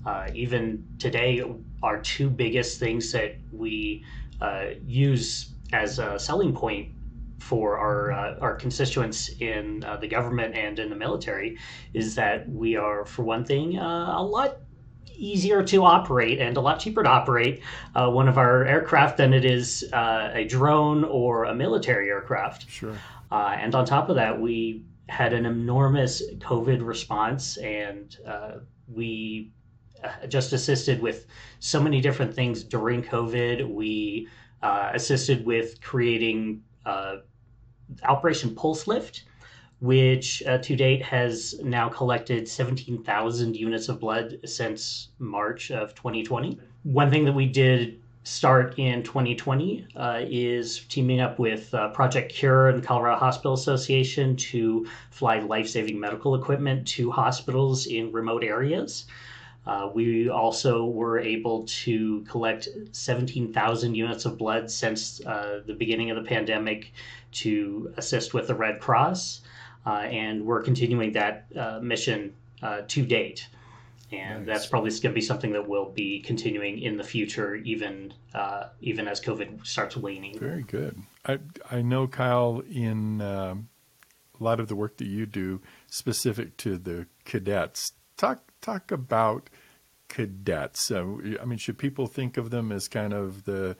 Uh, 0.05 0.29
even 0.33 0.85
today, 0.97 1.43
our 1.83 2.01
two 2.01 2.29
biggest 2.29 2.79
things 2.79 3.11
that 3.11 3.35
we 3.51 4.03
uh, 4.41 4.71
use 4.85 5.51
as 5.73 5.99
a 5.99 6.17
selling 6.17 6.53
point 6.53 6.89
for 7.39 7.77
our 7.77 8.11
uh, 8.11 8.39
our 8.39 8.55
constituents 8.55 9.29
in 9.39 9.83
uh, 9.83 9.97
the 9.97 10.07
government 10.07 10.55
and 10.55 10.79
in 10.79 10.89
the 10.89 10.95
military 10.95 11.57
is 11.93 12.15
that 12.15 12.47
we 12.49 12.75
are, 12.75 13.05
for 13.05 13.23
one 13.23 13.43
thing, 13.43 13.77
uh, 13.77 14.15
a 14.17 14.23
lot 14.23 14.57
easier 15.15 15.63
to 15.63 15.83
operate 15.83 16.39
and 16.39 16.57
a 16.57 16.61
lot 16.61 16.79
cheaper 16.79 17.03
to 17.03 17.09
operate 17.09 17.61
uh, 17.93 18.09
one 18.09 18.27
of 18.27 18.37
our 18.37 18.65
aircraft 18.65 19.17
than 19.17 19.33
it 19.33 19.45
is 19.45 19.83
a 19.93 20.45
drone 20.49 21.03
or 21.03 21.45
a 21.45 21.53
military 21.53 22.09
aircraft. 22.09 22.67
Sure. 22.69 22.95
Uh, 23.31 23.55
and 23.57 23.73
on 23.75 23.85
top 23.85 24.09
of 24.09 24.15
that, 24.15 24.39
we 24.39 24.83
had 25.07 25.33
an 25.33 25.45
enormous 25.45 26.21
COVID 26.39 26.85
response, 26.85 27.57
and 27.57 28.17
uh, 28.27 28.51
we 28.87 29.51
uh, 30.03 30.27
just 30.27 30.53
assisted 30.53 31.01
with 31.01 31.27
so 31.59 31.81
many 31.81 32.01
different 32.01 32.33
things 32.33 32.63
during 32.63 33.03
COVID. 33.03 33.67
We 33.67 34.27
uh, 34.61 34.91
assisted 34.93 35.45
with 35.45 35.81
creating 35.81 36.63
uh, 36.85 37.17
Operation 38.03 38.55
Pulse 38.55 38.87
Lift, 38.87 39.25
which 39.79 40.43
uh, 40.43 40.59
to 40.59 40.75
date 40.75 41.01
has 41.03 41.55
now 41.63 41.89
collected 41.89 42.47
17,000 42.47 43.55
units 43.55 43.89
of 43.89 43.99
blood 43.99 44.37
since 44.45 45.09
March 45.19 45.71
of 45.71 45.95
2020. 45.95 46.59
One 46.83 47.09
thing 47.09 47.25
that 47.25 47.33
we 47.33 47.47
did 47.47 48.00
start 48.23 48.77
in 48.77 49.01
2020 49.01 49.87
uh, 49.95 50.19
is 50.23 50.85
teaming 50.89 51.19
up 51.19 51.39
with 51.39 51.73
uh, 51.73 51.89
Project 51.89 52.31
Cure 52.31 52.69
and 52.69 52.81
the 52.81 52.85
Colorado 52.85 53.17
Hospital 53.17 53.53
Association 53.53 54.35
to 54.35 54.87
fly 55.09 55.39
life 55.39 55.67
saving 55.67 55.99
medical 55.99 56.35
equipment 56.35 56.87
to 56.89 57.09
hospitals 57.09 57.87
in 57.87 58.11
remote 58.11 58.43
areas. 58.43 59.05
Uh, 59.65 59.89
we 59.93 60.29
also 60.29 60.85
were 60.85 61.19
able 61.19 61.63
to 61.65 62.21
collect 62.27 62.67
17,000 62.91 63.95
units 63.95 64.25
of 64.25 64.37
blood 64.37 64.69
since 64.69 65.23
uh, 65.25 65.61
the 65.65 65.73
beginning 65.73 66.09
of 66.09 66.17
the 66.17 66.27
pandemic 66.27 66.93
to 67.31 67.93
assist 67.97 68.33
with 68.33 68.47
the 68.47 68.55
Red 68.55 68.79
Cross, 68.79 69.41
uh, 69.85 69.89
and 69.89 70.45
we're 70.45 70.61
continuing 70.61 71.11
that 71.13 71.45
uh, 71.55 71.79
mission 71.81 72.33
to 72.87 73.03
date 73.03 73.47
and 74.11 74.45
nice. 74.45 74.53
that's 74.53 74.67
probably 74.67 74.89
going 74.91 75.01
to 75.01 75.09
be 75.13 75.21
something 75.21 75.53
that 75.53 75.67
will 75.67 75.89
be 75.89 76.19
continuing 76.21 76.79
in 76.79 76.97
the 76.97 77.03
future, 77.03 77.55
even 77.55 78.13
uh, 78.33 78.65
even 78.81 79.07
as 79.07 79.21
COVID 79.21 79.65
starts 79.65 79.95
waning. 79.97 80.37
Very 80.37 80.63
good. 80.63 81.01
I 81.25 81.39
I 81.69 81.81
know 81.81 82.07
Kyle 82.07 82.61
in 82.69 83.21
um, 83.21 83.69
a 84.39 84.43
lot 84.43 84.59
of 84.59 84.67
the 84.67 84.75
work 84.75 84.97
that 84.97 85.07
you 85.07 85.25
do 85.25 85.61
specific 85.87 86.57
to 86.57 86.77
the 86.77 87.07
cadets. 87.25 87.93
Talk 88.17 88.51
talk 88.61 88.91
about 88.91 89.49
cadets. 90.09 90.91
Uh, 90.91 91.05
I 91.41 91.45
mean, 91.45 91.57
should 91.57 91.77
people 91.77 92.07
think 92.07 92.37
of 92.37 92.49
them 92.49 92.71
as 92.71 92.87
kind 92.87 93.13
of 93.13 93.45
the 93.45 93.77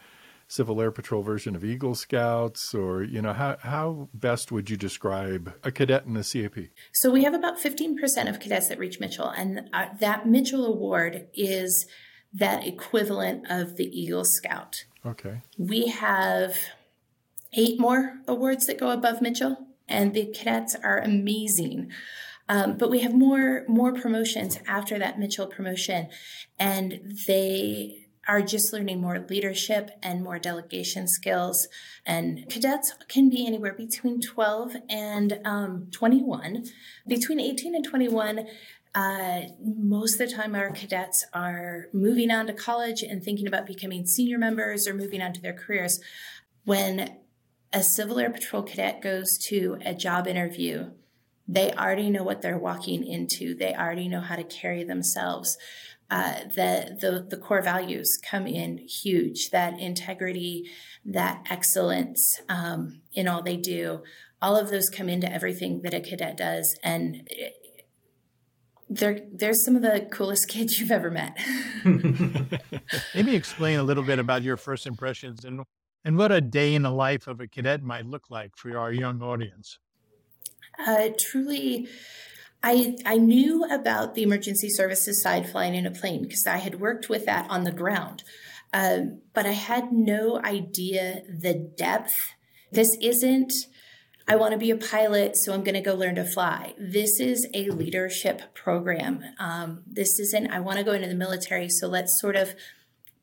Civil 0.51 0.81
Air 0.81 0.91
Patrol 0.91 1.23
version 1.23 1.55
of 1.55 1.63
Eagle 1.63 1.95
Scouts, 1.95 2.75
or 2.75 3.03
you 3.03 3.21
know, 3.21 3.31
how 3.31 3.55
how 3.61 4.09
best 4.13 4.51
would 4.51 4.69
you 4.69 4.75
describe 4.75 5.53
a 5.63 5.71
cadet 5.71 6.03
in 6.05 6.13
the 6.13 6.25
CAP? 6.25 6.71
So 6.91 7.09
we 7.09 7.23
have 7.23 7.33
about 7.33 7.57
fifteen 7.57 7.97
percent 7.97 8.27
of 8.27 8.41
cadets 8.41 8.67
that 8.67 8.77
reach 8.77 8.99
Mitchell, 8.99 9.29
and 9.29 9.69
uh, 9.71 9.85
that 10.01 10.27
Mitchell 10.27 10.65
Award 10.65 11.27
is 11.33 11.87
that 12.33 12.67
equivalent 12.67 13.49
of 13.49 13.77
the 13.77 13.85
Eagle 13.97 14.25
Scout. 14.25 14.83
Okay. 15.05 15.41
We 15.57 15.87
have 15.87 16.57
eight 17.53 17.79
more 17.79 18.19
awards 18.27 18.65
that 18.65 18.77
go 18.77 18.91
above 18.91 19.21
Mitchell, 19.21 19.55
and 19.87 20.13
the 20.13 20.25
cadets 20.25 20.75
are 20.75 20.99
amazing. 20.99 21.93
Um, 22.49 22.75
but 22.77 22.91
we 22.91 22.99
have 22.99 23.13
more 23.13 23.63
more 23.69 23.93
promotions 23.93 24.59
after 24.67 24.99
that 24.99 25.17
Mitchell 25.17 25.47
promotion, 25.47 26.09
and 26.59 27.17
they 27.25 28.00
are 28.27 28.41
just 28.41 28.71
learning 28.71 29.01
more 29.01 29.25
leadership 29.29 29.91
and 30.03 30.23
more 30.23 30.37
delegation 30.37 31.07
skills. 31.07 31.67
And 32.05 32.47
cadets 32.49 32.93
can 33.07 33.29
be 33.29 33.45
anywhere 33.45 33.73
between 33.73 34.21
12 34.21 34.75
and 34.89 35.39
um, 35.43 35.87
21. 35.91 36.65
Between 37.07 37.39
18 37.39 37.75
and 37.75 37.85
21, 37.85 38.47
uh, 38.93 39.41
most 39.63 40.19
of 40.19 40.29
the 40.29 40.35
time, 40.35 40.53
our 40.53 40.71
cadets 40.71 41.25
are 41.33 41.87
moving 41.93 42.29
on 42.29 42.47
to 42.47 42.53
college 42.53 43.01
and 43.01 43.23
thinking 43.23 43.47
about 43.47 43.65
becoming 43.65 44.05
senior 44.05 44.37
members 44.37 44.87
or 44.87 44.93
moving 44.93 45.21
on 45.21 45.33
to 45.33 45.41
their 45.41 45.53
careers. 45.53 45.99
When 46.65 47.17
a 47.73 47.81
Civil 47.81 48.19
Air 48.19 48.29
Patrol 48.29 48.63
cadet 48.63 49.01
goes 49.01 49.37
to 49.45 49.79
a 49.83 49.95
job 49.95 50.27
interview, 50.27 50.91
they 51.47 51.71
already 51.71 52.09
know 52.09 52.23
what 52.23 52.41
they're 52.41 52.57
walking 52.57 53.05
into, 53.05 53.55
they 53.55 53.73
already 53.73 54.07
know 54.07 54.21
how 54.21 54.35
to 54.35 54.43
carry 54.43 54.83
themselves 54.83 55.57
uh, 56.11 56.43
the, 56.43 56.97
the 56.99 57.25
the 57.29 57.37
core 57.37 57.61
values 57.61 58.19
come 58.29 58.45
in 58.45 58.79
huge. 58.79 59.49
That 59.51 59.79
integrity, 59.79 60.69
that 61.05 61.45
excellence 61.49 62.41
um, 62.49 63.01
in 63.13 63.29
all 63.29 63.41
they 63.41 63.55
do, 63.55 64.03
all 64.41 64.57
of 64.57 64.69
those 64.69 64.89
come 64.89 65.07
into 65.07 65.31
everything 65.31 65.81
that 65.83 65.93
a 65.93 66.01
cadet 66.01 66.35
does, 66.35 66.77
and 66.83 67.27
they're 68.89 69.21
they're 69.31 69.53
some 69.53 69.77
of 69.77 69.83
the 69.83 70.05
coolest 70.11 70.47
kids 70.49 70.77
you've 70.79 70.91
ever 70.91 71.09
met. 71.09 71.37
Maybe 73.15 73.33
explain 73.33 73.79
a 73.79 73.83
little 73.83 74.03
bit 74.03 74.19
about 74.19 74.43
your 74.43 74.57
first 74.57 74.85
impressions 74.85 75.45
and 75.45 75.61
and 76.03 76.17
what 76.17 76.33
a 76.33 76.41
day 76.41 76.75
in 76.75 76.81
the 76.81 76.91
life 76.91 77.27
of 77.27 77.39
a 77.39 77.47
cadet 77.47 77.83
might 77.83 78.05
look 78.05 78.29
like 78.29 78.57
for 78.57 78.77
our 78.77 78.91
young 78.91 79.21
audience. 79.21 79.79
Uh, 80.85 81.09
truly 81.17 81.87
I, 82.63 82.95
I 83.05 83.17
knew 83.17 83.65
about 83.65 84.13
the 84.13 84.23
emergency 84.23 84.69
services 84.69 85.21
side 85.21 85.49
flying 85.49 85.75
in 85.75 85.85
a 85.85 85.91
plane 85.91 86.21
because 86.21 86.45
I 86.45 86.57
had 86.57 86.79
worked 86.79 87.09
with 87.09 87.25
that 87.25 87.49
on 87.49 87.63
the 87.63 87.71
ground. 87.71 88.23
Um, 88.73 89.21
but 89.33 89.45
I 89.45 89.51
had 89.51 89.91
no 89.91 90.39
idea 90.43 91.23
the 91.27 91.53
depth. 91.53 92.13
This 92.71 92.95
isn't, 93.01 93.51
I 94.27 94.35
want 94.35 94.53
to 94.53 94.57
be 94.57 94.71
a 94.71 94.77
pilot, 94.77 95.35
so 95.35 95.53
I'm 95.53 95.63
going 95.63 95.75
to 95.75 95.81
go 95.81 95.95
learn 95.95 96.15
to 96.15 96.23
fly. 96.23 96.73
This 96.77 97.19
is 97.19 97.47
a 97.53 97.69
leadership 97.69 98.53
program. 98.53 99.23
Um, 99.39 99.83
this 99.85 100.19
isn't, 100.19 100.51
I 100.51 100.59
want 100.59 100.77
to 100.77 100.85
go 100.85 100.93
into 100.93 101.07
the 101.07 101.15
military, 101.15 101.67
so 101.67 101.87
let's 101.87 102.19
sort 102.21 102.35
of 102.35 102.55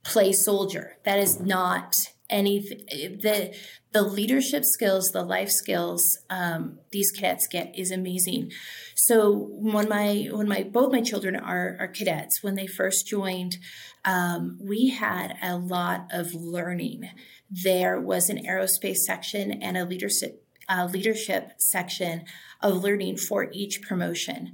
play 0.02 0.33
soldier. 0.33 0.97
That 1.04 1.18
is 1.18 1.40
not 1.40 1.95
any 2.30 2.59
the 2.61 3.54
the 3.92 4.02
leadership 4.02 4.64
skills, 4.64 5.12
the 5.12 5.23
life 5.23 5.50
skills 5.50 6.18
um, 6.28 6.78
these 6.90 7.11
cadets 7.11 7.47
get 7.47 7.76
is 7.78 7.90
amazing. 7.90 8.52
So 8.95 9.49
when 9.50 9.88
my 9.88 10.28
when 10.30 10.49
my 10.49 10.62
both 10.62 10.92
my 10.92 11.00
children 11.00 11.37
are 11.37 11.76
are 11.80 11.88
cadets, 11.88 12.42
when 12.42 12.54
they 12.54 12.66
first 12.66 13.07
joined, 13.07 13.57
um, 14.04 14.59
we 14.61 14.90
had 14.90 15.37
a 15.42 15.57
lot 15.57 16.07
of 16.11 16.35
learning. 16.35 17.11
There 17.50 17.99
was 17.99 18.28
an 18.28 18.45
aerospace 18.45 18.99
section 18.99 19.52
and 19.62 19.76
a 19.76 19.87
leadership 19.87 20.45
uh, 20.68 20.88
leadership 20.92 21.52
section 21.59 22.25
of 22.61 22.83
learning 22.83 23.16
for 23.16 23.49
each 23.52 23.80
promotion, 23.80 24.52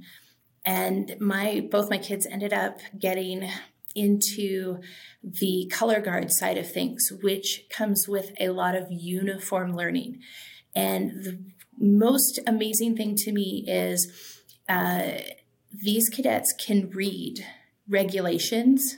and 0.65 1.15
my 1.19 1.67
both 1.69 1.89
my 1.89 1.97
kids 1.97 2.25
ended 2.25 2.53
up 2.53 2.79
getting 2.97 3.49
into 3.95 4.79
the 5.23 5.71
color 5.73 6.01
guard 6.01 6.31
side 6.31 6.57
of 6.57 6.71
things, 6.71 7.11
which 7.23 7.63
comes 7.69 8.07
with 8.07 8.31
a 8.39 8.49
lot 8.49 8.75
of 8.75 8.91
uniform 8.91 9.75
learning. 9.75 10.19
And 10.75 11.23
the 11.23 11.39
most 11.77 12.39
amazing 12.45 12.95
thing 12.95 13.15
to 13.15 13.31
me 13.31 13.65
is 13.67 14.41
uh, 14.67 15.11
these 15.71 16.09
cadets 16.09 16.53
can 16.53 16.89
read 16.89 17.45
regulations. 17.87 18.97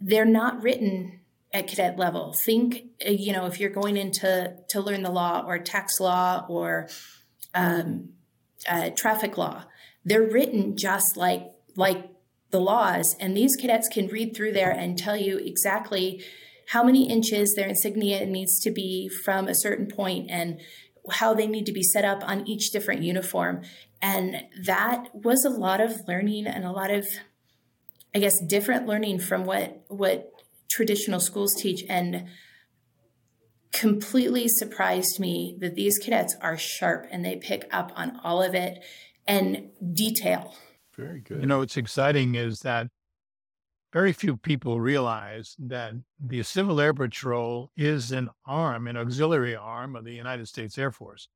They're 0.00 0.24
not 0.24 0.62
written 0.62 1.20
at 1.52 1.68
cadet 1.68 1.98
level. 1.98 2.32
Think, 2.32 2.84
uh, 3.06 3.10
you 3.10 3.32
know, 3.32 3.46
if 3.46 3.58
you're 3.58 3.70
going 3.70 3.96
into 3.96 4.54
to 4.68 4.80
learn 4.80 5.02
the 5.02 5.10
law 5.10 5.44
or 5.46 5.58
tax 5.58 6.00
law 6.00 6.46
or 6.48 6.88
um, 7.54 8.10
uh, 8.68 8.90
traffic 8.90 9.38
law, 9.38 9.64
they're 10.04 10.22
written 10.22 10.76
just 10.76 11.16
like 11.16 11.50
like 11.76 12.10
the 12.50 12.60
laws. 12.60 13.16
And 13.20 13.36
these 13.36 13.56
cadets 13.56 13.88
can 13.88 14.08
read 14.08 14.34
through 14.34 14.52
there 14.52 14.70
and 14.70 14.98
tell 14.98 15.16
you 15.16 15.38
exactly 15.38 16.22
how 16.68 16.82
many 16.82 17.08
inches 17.08 17.54
their 17.54 17.68
insignia 17.68 18.26
needs 18.26 18.60
to 18.60 18.70
be 18.70 19.08
from 19.08 19.48
a 19.48 19.54
certain 19.54 19.86
point 19.86 20.30
and 20.30 20.60
how 21.10 21.32
they 21.32 21.46
need 21.46 21.66
to 21.66 21.72
be 21.72 21.82
set 21.82 22.04
up 22.04 22.22
on 22.28 22.46
each 22.46 22.70
different 22.70 23.02
uniform. 23.02 23.62
And 24.02 24.44
that 24.64 25.08
was 25.14 25.44
a 25.44 25.50
lot 25.50 25.80
of 25.80 26.06
learning 26.06 26.46
and 26.46 26.64
a 26.64 26.70
lot 26.70 26.90
of, 26.90 27.06
I 28.14 28.18
guess, 28.18 28.38
different 28.40 28.86
learning 28.86 29.20
from 29.20 29.44
what 29.44 29.84
what 29.88 30.30
traditional 30.70 31.20
schools 31.20 31.54
teach. 31.54 31.82
And 31.88 32.28
completely 33.72 34.48
surprised 34.48 35.20
me 35.20 35.56
that 35.60 35.74
these 35.74 35.98
cadets 35.98 36.36
are 36.40 36.56
sharp 36.56 37.06
and 37.10 37.24
they 37.24 37.36
pick 37.36 37.68
up 37.72 37.92
on 37.96 38.18
all 38.22 38.42
of 38.42 38.54
it 38.54 38.82
and 39.26 39.70
detail. 39.92 40.54
Very 40.98 41.20
good. 41.20 41.40
You 41.40 41.46
know, 41.46 41.58
what's 41.58 41.76
exciting 41.76 42.34
is 42.34 42.60
that 42.60 42.88
very 43.92 44.12
few 44.12 44.36
people 44.36 44.80
realize 44.80 45.54
that 45.60 45.94
the 46.20 46.42
Civil 46.42 46.80
Air 46.80 46.92
Patrol 46.92 47.70
is 47.76 48.10
an 48.10 48.28
arm, 48.44 48.88
an 48.88 48.96
auxiliary 48.96 49.54
arm 49.54 49.94
of 49.94 50.04
the 50.04 50.12
United 50.12 50.48
States 50.48 50.76
Air 50.76 50.90
Force. 50.90 51.28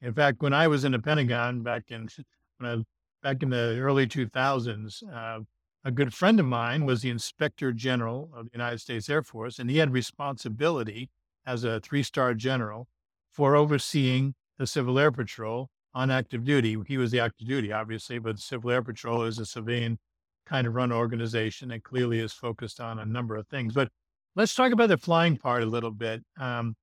In 0.00 0.14
fact, 0.14 0.40
when 0.40 0.54
I 0.54 0.66
was 0.66 0.84
in 0.84 0.92
the 0.92 0.98
Pentagon 0.98 1.62
back 1.62 1.84
in 1.90 2.08
when 2.56 2.70
I, 2.70 2.82
back 3.22 3.42
in 3.42 3.50
the 3.50 3.78
early 3.78 4.06
2000s, 4.06 5.02
uh, 5.14 5.40
a 5.84 5.90
good 5.90 6.14
friend 6.14 6.40
of 6.40 6.46
mine 6.46 6.86
was 6.86 7.02
the 7.02 7.10
Inspector 7.10 7.70
General 7.74 8.30
of 8.34 8.46
the 8.46 8.52
United 8.52 8.80
States 8.80 9.10
Air 9.10 9.22
Force, 9.22 9.58
and 9.58 9.68
he 9.70 9.76
had 9.76 9.92
responsibility 9.92 11.10
as 11.44 11.64
a 11.64 11.80
three-star 11.80 12.34
general 12.34 12.88
for 13.30 13.54
overseeing 13.56 14.34
the 14.58 14.66
Civil 14.66 14.98
Air 14.98 15.12
Patrol 15.12 15.70
on 15.94 16.10
active 16.10 16.44
duty. 16.44 16.76
He 16.86 16.98
was 16.98 17.10
the 17.10 17.20
active 17.20 17.46
duty, 17.46 17.72
obviously, 17.72 18.18
but 18.18 18.38
Civil 18.38 18.70
Air 18.70 18.82
Patrol 18.82 19.24
is 19.24 19.38
a 19.38 19.46
civilian 19.46 19.98
kind 20.46 20.66
of 20.66 20.74
run 20.74 20.92
organization 20.92 21.70
and 21.70 21.82
clearly 21.82 22.18
is 22.18 22.32
focused 22.32 22.80
on 22.80 22.98
a 22.98 23.04
number 23.04 23.36
of 23.36 23.46
things. 23.48 23.74
But 23.74 23.88
let's 24.34 24.54
talk 24.54 24.72
about 24.72 24.88
the 24.88 24.96
flying 24.96 25.36
part 25.36 25.62
a 25.62 25.66
little 25.66 25.90
bit. 25.90 26.22
Um, 26.38 26.74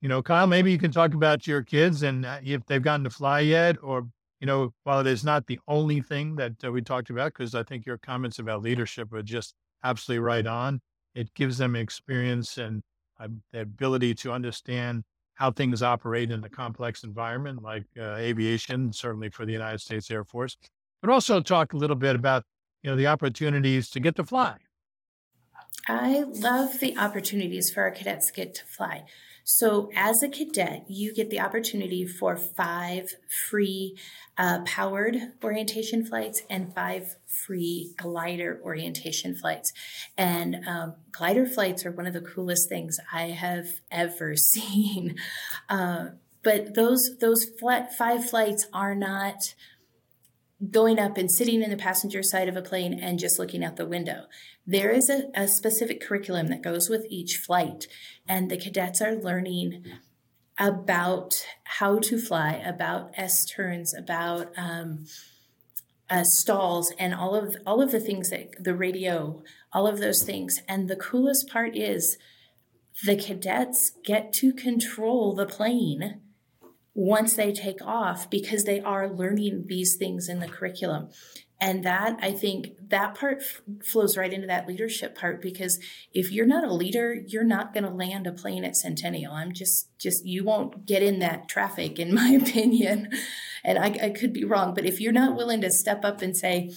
you 0.00 0.08
know, 0.08 0.22
Kyle, 0.22 0.46
maybe 0.46 0.72
you 0.72 0.78
can 0.78 0.90
talk 0.90 1.14
about 1.14 1.46
your 1.46 1.62
kids 1.62 2.02
and 2.02 2.24
uh, 2.24 2.38
if 2.42 2.64
they've 2.66 2.82
gotten 2.82 3.04
to 3.04 3.10
fly 3.10 3.40
yet, 3.40 3.76
or 3.82 4.08
you 4.40 4.46
know, 4.46 4.72
while 4.84 5.00
it 5.00 5.06
is 5.06 5.22
not 5.22 5.46
the 5.46 5.60
only 5.68 6.00
thing 6.00 6.36
that 6.36 6.52
uh, 6.64 6.72
we 6.72 6.80
talked 6.80 7.10
about, 7.10 7.34
because 7.34 7.54
I 7.54 7.62
think 7.62 7.84
your 7.84 7.98
comments 7.98 8.38
about 8.38 8.62
leadership 8.62 9.12
are 9.12 9.22
just 9.22 9.54
absolutely 9.84 10.20
right 10.20 10.46
on. 10.46 10.80
It 11.14 11.34
gives 11.34 11.58
them 11.58 11.76
experience 11.76 12.56
and 12.56 12.82
uh, 13.20 13.28
the 13.52 13.60
ability 13.60 14.14
to 14.14 14.32
understand 14.32 15.04
how 15.40 15.50
things 15.50 15.82
operate 15.82 16.30
in 16.30 16.44
a 16.44 16.48
complex 16.50 17.02
environment 17.02 17.62
like 17.62 17.84
uh, 17.98 18.14
aviation, 18.16 18.92
certainly 18.92 19.30
for 19.30 19.46
the 19.46 19.52
United 19.52 19.80
States 19.80 20.10
Air 20.10 20.22
Force, 20.22 20.58
but 21.00 21.10
also 21.10 21.40
talk 21.40 21.72
a 21.72 21.78
little 21.78 21.96
bit 21.96 22.14
about 22.14 22.44
you 22.82 22.90
know 22.90 22.96
the 22.96 23.06
opportunities 23.06 23.88
to 23.88 24.00
get 24.00 24.16
to 24.16 24.24
fly. 24.24 24.56
I 25.88 26.24
love 26.26 26.80
the 26.80 26.96
opportunities 26.96 27.70
for 27.72 27.82
our 27.82 27.90
cadets 27.90 28.30
get 28.30 28.54
to 28.54 28.64
fly. 28.66 29.04
So, 29.44 29.90
as 29.96 30.22
a 30.22 30.28
cadet, 30.28 30.84
you 30.88 31.12
get 31.12 31.30
the 31.30 31.40
opportunity 31.40 32.06
for 32.06 32.36
five 32.36 33.08
free 33.48 33.96
uh, 34.38 34.60
powered 34.64 35.16
orientation 35.42 36.04
flights 36.04 36.42
and 36.48 36.74
five 36.74 37.16
free 37.26 37.92
glider 37.96 38.60
orientation 38.62 39.34
flights. 39.34 39.72
And 40.16 40.64
um, 40.66 40.94
glider 41.10 41.46
flights 41.46 41.84
are 41.84 41.90
one 41.90 42.06
of 42.06 42.12
the 42.12 42.20
coolest 42.20 42.68
things 42.68 42.98
I 43.12 43.28
have 43.28 43.66
ever 43.90 44.36
seen. 44.36 45.16
Uh, 45.68 46.10
but 46.42 46.74
those 46.74 47.18
those 47.18 47.44
five 47.98 48.28
flights 48.28 48.66
are 48.72 48.94
not 48.94 49.54
going 50.68 50.98
up 50.98 51.16
and 51.16 51.30
sitting 51.30 51.62
in 51.62 51.70
the 51.70 51.76
passenger 51.76 52.22
side 52.22 52.48
of 52.48 52.56
a 52.56 52.62
plane 52.62 52.92
and 52.92 53.18
just 53.18 53.38
looking 53.38 53.64
out 53.64 53.76
the 53.76 53.86
window. 53.86 54.24
There 54.66 54.90
is 54.90 55.08
a, 55.08 55.28
a 55.34 55.48
specific 55.48 56.00
curriculum 56.02 56.48
that 56.48 56.62
goes 56.62 56.88
with 56.90 57.06
each 57.08 57.36
flight, 57.36 57.86
and 58.28 58.50
the 58.50 58.58
cadets 58.58 59.00
are 59.00 59.14
learning 59.14 59.84
about 60.58 61.46
how 61.64 61.98
to 61.98 62.18
fly, 62.18 62.52
about 62.52 63.12
S 63.16 63.46
turns, 63.46 63.94
about 63.94 64.48
um, 64.58 65.06
uh, 66.10 66.24
stalls, 66.24 66.92
and 66.98 67.14
all 67.14 67.34
of 67.34 67.56
all 67.66 67.80
of 67.80 67.90
the 67.90 68.00
things 68.00 68.28
that 68.28 68.62
the 68.62 68.74
radio, 68.74 69.42
all 69.72 69.86
of 69.86 69.98
those 69.98 70.22
things. 70.22 70.60
And 70.68 70.88
the 70.88 70.96
coolest 70.96 71.48
part 71.48 71.74
is 71.74 72.18
the 73.06 73.16
cadets 73.16 73.92
get 74.04 74.32
to 74.34 74.52
control 74.52 75.34
the 75.34 75.46
plane 75.46 76.20
once 76.94 77.34
they 77.34 77.52
take 77.52 77.80
off 77.82 78.28
because 78.30 78.64
they 78.64 78.80
are 78.80 79.08
learning 79.08 79.64
these 79.66 79.96
things 79.96 80.28
in 80.28 80.40
the 80.40 80.48
curriculum. 80.48 81.08
And 81.62 81.84
that 81.84 82.18
i 82.22 82.32
think 82.32 82.68
that 82.88 83.14
part 83.14 83.42
f- 83.42 83.60
flows 83.84 84.16
right 84.16 84.32
into 84.32 84.46
that 84.46 84.66
leadership 84.66 85.14
part 85.14 85.42
because 85.42 85.78
if 86.14 86.32
you're 86.32 86.46
not 86.46 86.64
a 86.64 86.72
leader 86.72 87.12
you're 87.12 87.44
not 87.44 87.74
going 87.74 87.84
to 87.84 87.90
land 87.90 88.26
a 88.26 88.32
plane 88.32 88.64
at 88.64 88.76
centennial. 88.76 89.34
I'm 89.34 89.52
just 89.52 89.88
just 89.98 90.24
you 90.24 90.42
won't 90.42 90.86
get 90.86 91.02
in 91.02 91.18
that 91.18 91.48
traffic 91.50 91.98
in 91.98 92.14
my 92.20 92.30
opinion. 92.30 93.10
And 93.62 93.78
I, 93.78 94.06
I 94.06 94.10
could 94.10 94.32
be 94.32 94.44
wrong 94.44 94.72
but 94.72 94.86
if 94.86 95.02
you're 95.02 95.12
not 95.12 95.36
willing 95.36 95.60
to 95.60 95.70
step 95.70 96.02
up 96.02 96.22
and 96.22 96.34
say 96.34 96.72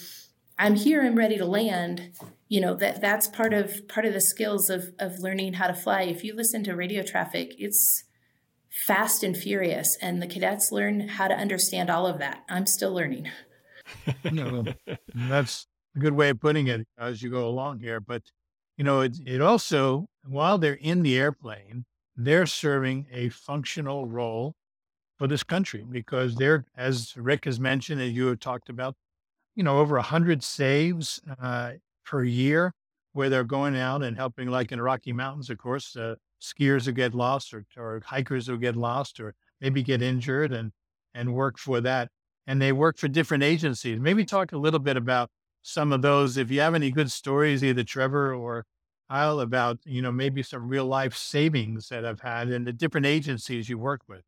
i'm 0.58 0.74
here 0.76 1.02
i'm 1.02 1.16
ready 1.16 1.38
to 1.38 1.46
land 1.46 2.12
you 2.48 2.60
know 2.60 2.74
that 2.74 3.00
that's 3.00 3.26
part 3.26 3.52
of 3.52 3.88
part 3.88 4.06
of 4.06 4.12
the 4.12 4.20
skills 4.20 4.70
of 4.70 4.92
of 4.98 5.18
learning 5.18 5.54
how 5.54 5.66
to 5.66 5.74
fly. 5.74 6.02
If 6.02 6.22
you 6.22 6.36
listen 6.36 6.62
to 6.64 6.76
radio 6.76 7.02
traffic 7.02 7.54
it's 7.58 8.03
fast 8.74 9.22
and 9.22 9.36
furious. 9.36 9.96
And 10.02 10.20
the 10.20 10.26
cadets 10.26 10.72
learn 10.72 11.08
how 11.08 11.28
to 11.28 11.34
understand 11.34 11.90
all 11.90 12.06
of 12.06 12.18
that. 12.18 12.44
I'm 12.48 12.66
still 12.66 12.92
learning. 12.92 13.30
no, 14.32 14.64
that's 15.14 15.66
a 15.96 15.98
good 15.98 16.14
way 16.14 16.30
of 16.30 16.40
putting 16.40 16.66
it 16.66 16.86
as 16.98 17.22
you 17.22 17.30
go 17.30 17.46
along 17.46 17.80
here. 17.80 18.00
But, 18.00 18.22
you 18.76 18.84
know, 18.84 19.00
it, 19.00 19.16
it 19.24 19.40
also, 19.40 20.06
while 20.26 20.58
they're 20.58 20.74
in 20.74 21.02
the 21.02 21.18
airplane, 21.18 21.84
they're 22.16 22.46
serving 22.46 23.06
a 23.12 23.28
functional 23.28 24.06
role 24.06 24.54
for 25.18 25.26
this 25.26 25.42
country 25.42 25.84
because 25.88 26.34
they're, 26.34 26.64
as 26.76 27.14
Rick 27.16 27.44
has 27.44 27.60
mentioned, 27.60 28.00
as 28.00 28.12
you 28.12 28.26
have 28.26 28.40
talked 28.40 28.68
about, 28.68 28.94
you 29.54 29.62
know, 29.62 29.78
over 29.78 29.94
100 29.96 30.42
saves 30.42 31.20
uh, 31.40 31.72
per 32.04 32.24
year 32.24 32.72
where 33.12 33.28
they're 33.28 33.44
going 33.44 33.76
out 33.76 34.02
and 34.02 34.16
helping, 34.16 34.48
like 34.48 34.72
in 34.72 34.78
the 34.78 34.82
Rocky 34.82 35.12
Mountains, 35.12 35.50
of 35.50 35.58
course, 35.58 35.94
uh, 35.94 36.16
skiers 36.44 36.86
who 36.86 36.92
get 36.92 37.14
lost 37.14 37.54
or, 37.54 37.64
or 37.76 38.02
hikers 38.04 38.46
who 38.46 38.58
get 38.58 38.76
lost 38.76 39.20
or 39.20 39.34
maybe 39.60 39.82
get 39.82 40.02
injured 40.02 40.52
and, 40.52 40.72
and 41.14 41.34
work 41.34 41.58
for 41.58 41.80
that. 41.80 42.10
And 42.46 42.60
they 42.60 42.72
work 42.72 42.98
for 42.98 43.08
different 43.08 43.42
agencies. 43.42 43.98
Maybe 43.98 44.24
talk 44.24 44.52
a 44.52 44.58
little 44.58 44.80
bit 44.80 44.96
about 44.96 45.30
some 45.62 45.92
of 45.92 46.02
those. 46.02 46.36
If 46.36 46.50
you 46.50 46.60
have 46.60 46.74
any 46.74 46.90
good 46.90 47.10
stories, 47.10 47.64
either 47.64 47.84
Trevor 47.84 48.34
or 48.34 48.66
Kyle, 49.10 49.40
about, 49.40 49.78
you 49.84 50.02
know, 50.02 50.12
maybe 50.12 50.42
some 50.42 50.68
real 50.68 50.86
life 50.86 51.16
savings 51.16 51.88
that 51.88 52.04
I've 52.04 52.20
had 52.20 52.50
in 52.50 52.64
the 52.64 52.72
different 52.72 53.06
agencies 53.06 53.68
you 53.68 53.78
work 53.78 54.02
with. 54.08 54.22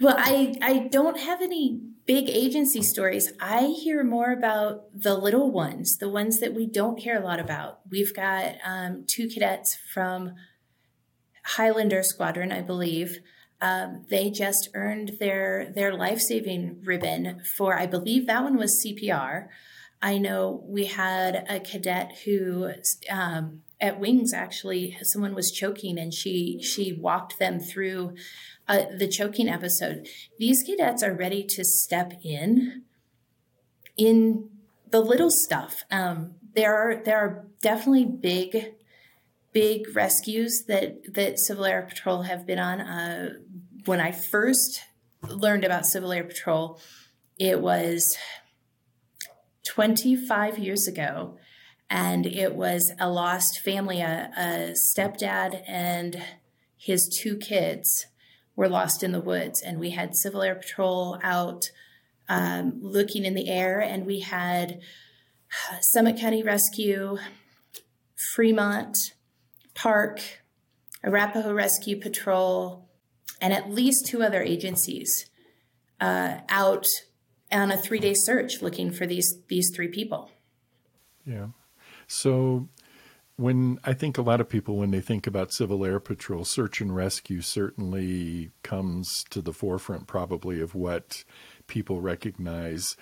Well, 0.00 0.14
I, 0.16 0.54
I 0.62 0.88
don't 0.92 1.18
have 1.18 1.42
any 1.42 1.80
big 2.06 2.28
agency 2.28 2.82
stories. 2.82 3.32
I 3.40 3.66
hear 3.66 4.04
more 4.04 4.30
about 4.30 4.84
the 4.94 5.14
little 5.14 5.50
ones, 5.50 5.98
the 5.98 6.08
ones 6.08 6.38
that 6.38 6.54
we 6.54 6.66
don't 6.66 7.00
hear 7.00 7.20
a 7.20 7.24
lot 7.24 7.40
about. 7.40 7.80
We've 7.90 8.14
got 8.14 8.54
um, 8.64 9.04
two 9.08 9.28
cadets 9.28 9.74
from 9.74 10.34
Highlander 11.56 12.02
Squadron, 12.02 12.52
I 12.52 12.60
believe. 12.60 13.20
Um, 13.60 14.04
they 14.08 14.30
just 14.30 14.68
earned 14.74 15.16
their 15.18 15.72
their 15.74 15.92
life 15.94 16.20
saving 16.20 16.82
ribbon 16.84 17.42
for 17.56 17.76
I 17.76 17.86
believe 17.86 18.26
that 18.26 18.44
one 18.44 18.56
was 18.56 18.84
CPR. 18.84 19.48
I 20.00 20.18
know 20.18 20.62
we 20.64 20.84
had 20.84 21.44
a 21.48 21.58
cadet 21.58 22.18
who 22.24 22.70
um, 23.10 23.62
at 23.80 23.98
Wings 23.98 24.32
actually 24.32 24.96
someone 25.02 25.34
was 25.34 25.50
choking 25.50 25.98
and 25.98 26.14
she 26.14 26.60
she 26.62 26.92
walked 26.92 27.38
them 27.38 27.58
through 27.58 28.14
uh, 28.68 28.82
the 28.96 29.08
choking 29.08 29.48
episode. 29.48 30.06
These 30.38 30.62
cadets 30.62 31.02
are 31.02 31.14
ready 31.14 31.42
to 31.44 31.64
step 31.64 32.12
in 32.22 32.82
in 33.96 34.50
the 34.90 35.00
little 35.00 35.30
stuff. 35.30 35.84
Um, 35.90 36.34
there 36.54 36.76
are 36.76 37.02
there 37.02 37.18
are 37.18 37.46
definitely 37.60 38.04
big 38.04 38.74
big 39.58 39.96
rescues 39.96 40.66
that 40.68 41.14
that 41.14 41.36
Civil 41.36 41.64
Air 41.64 41.82
Patrol 41.82 42.22
have 42.22 42.46
been 42.46 42.60
on. 42.60 42.80
Uh, 42.80 43.34
when 43.86 43.98
I 43.98 44.12
first 44.12 44.82
learned 45.28 45.64
about 45.64 45.84
Civil 45.84 46.12
Air 46.12 46.22
Patrol, 46.22 46.80
it 47.40 47.60
was 47.60 48.16
25 49.66 50.58
years 50.58 50.86
ago, 50.86 51.38
and 51.90 52.24
it 52.24 52.54
was 52.54 52.92
a 53.00 53.10
lost 53.10 53.58
family. 53.58 54.00
A, 54.00 54.30
a 54.36 54.74
stepdad 54.76 55.64
and 55.66 56.22
his 56.76 57.08
two 57.08 57.36
kids 57.36 58.06
were 58.54 58.68
lost 58.68 59.02
in 59.02 59.10
the 59.10 59.20
woods, 59.20 59.60
and 59.60 59.80
we 59.80 59.90
had 59.90 60.14
Civil 60.14 60.42
Air 60.42 60.54
Patrol 60.54 61.18
out 61.20 61.64
um, 62.28 62.78
looking 62.80 63.24
in 63.24 63.34
the 63.34 63.48
air, 63.48 63.80
and 63.80 64.06
we 64.06 64.20
had 64.20 64.78
Summit 65.80 66.16
County 66.16 66.44
Rescue, 66.44 67.18
Fremont, 68.14 68.96
Park, 69.78 70.20
Arapaho 71.04 71.52
Rescue 71.52 72.00
Patrol, 72.00 72.88
and 73.40 73.52
at 73.52 73.70
least 73.70 74.06
two 74.06 74.24
other 74.24 74.42
agencies 74.42 75.30
uh, 76.00 76.38
out 76.48 76.84
on 77.52 77.70
a 77.70 77.76
three 77.76 78.00
day 78.00 78.14
search 78.14 78.60
looking 78.60 78.90
for 78.90 79.06
these 79.06 79.40
these 79.46 79.70
three 79.74 79.86
people. 79.86 80.30
Yeah. 81.24 81.48
So 82.08 82.68
when 83.36 83.78
I 83.84 83.92
think 83.92 84.18
a 84.18 84.22
lot 84.22 84.40
of 84.40 84.48
people, 84.48 84.76
when 84.76 84.90
they 84.90 85.00
think 85.00 85.28
about 85.28 85.52
Civil 85.52 85.84
Air 85.84 86.00
Patrol, 86.00 86.44
search 86.44 86.80
and 86.80 86.94
rescue 86.94 87.40
certainly 87.40 88.50
comes 88.64 89.24
to 89.30 89.40
the 89.40 89.52
forefront, 89.52 90.08
probably, 90.08 90.60
of 90.60 90.74
what 90.74 91.22
people 91.68 92.00
recognize. 92.00 92.96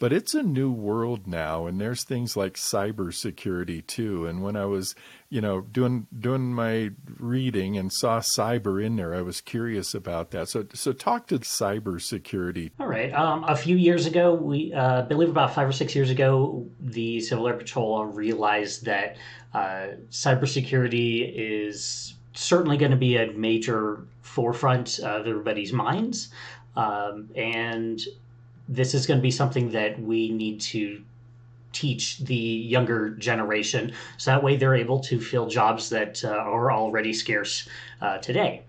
But 0.00 0.12
it's 0.12 0.32
a 0.32 0.44
new 0.44 0.70
world 0.70 1.26
now, 1.26 1.66
and 1.66 1.80
there's 1.80 2.04
things 2.04 2.36
like 2.36 2.54
cybersecurity 2.54 3.84
too. 3.84 4.26
And 4.26 4.44
when 4.44 4.54
I 4.54 4.64
was, 4.64 4.94
you 5.28 5.40
know, 5.40 5.60
doing 5.60 6.06
doing 6.16 6.54
my 6.54 6.90
reading 7.18 7.76
and 7.76 7.92
saw 7.92 8.20
cyber 8.20 8.84
in 8.84 8.94
there, 8.94 9.12
I 9.12 9.22
was 9.22 9.40
curious 9.40 9.94
about 9.94 10.30
that. 10.30 10.48
So, 10.50 10.66
so 10.72 10.92
talk 10.92 11.26
to 11.28 11.40
cybersecurity. 11.40 12.70
All 12.78 12.86
right. 12.86 13.12
Um, 13.12 13.42
a 13.44 13.56
few 13.56 13.76
years 13.76 14.06
ago, 14.06 14.34
we 14.34 14.72
uh, 14.72 15.02
believe 15.02 15.30
about 15.30 15.52
five 15.52 15.68
or 15.68 15.72
six 15.72 15.96
years 15.96 16.10
ago, 16.10 16.64
the 16.80 17.20
Civil 17.20 17.48
Air 17.48 17.54
Patrol 17.54 18.04
realized 18.06 18.84
that 18.84 19.16
uh, 19.52 19.88
cybersecurity 20.10 21.32
is 21.34 22.14
certainly 22.34 22.76
going 22.76 22.92
to 22.92 22.96
be 22.96 23.16
a 23.16 23.32
major 23.32 24.06
forefront 24.22 25.00
of 25.00 25.26
everybody's 25.26 25.72
minds. 25.72 26.28
Um, 26.76 27.30
and 27.34 28.00
this 28.68 28.94
is 28.94 29.06
going 29.06 29.18
to 29.18 29.22
be 29.22 29.30
something 29.30 29.70
that 29.72 30.00
we 30.00 30.30
need 30.30 30.60
to 30.60 31.02
teach 31.72 32.18
the 32.18 32.34
younger 32.34 33.10
generation 33.10 33.92
so 34.16 34.30
that 34.30 34.42
way 34.42 34.56
they're 34.56 34.74
able 34.74 35.00
to 35.00 35.20
fill 35.20 35.46
jobs 35.46 35.90
that 35.90 36.24
uh, 36.24 36.28
are 36.28 36.72
already 36.72 37.12
scarce 37.12 37.68
uh, 38.00 38.18
today. 38.18 38.62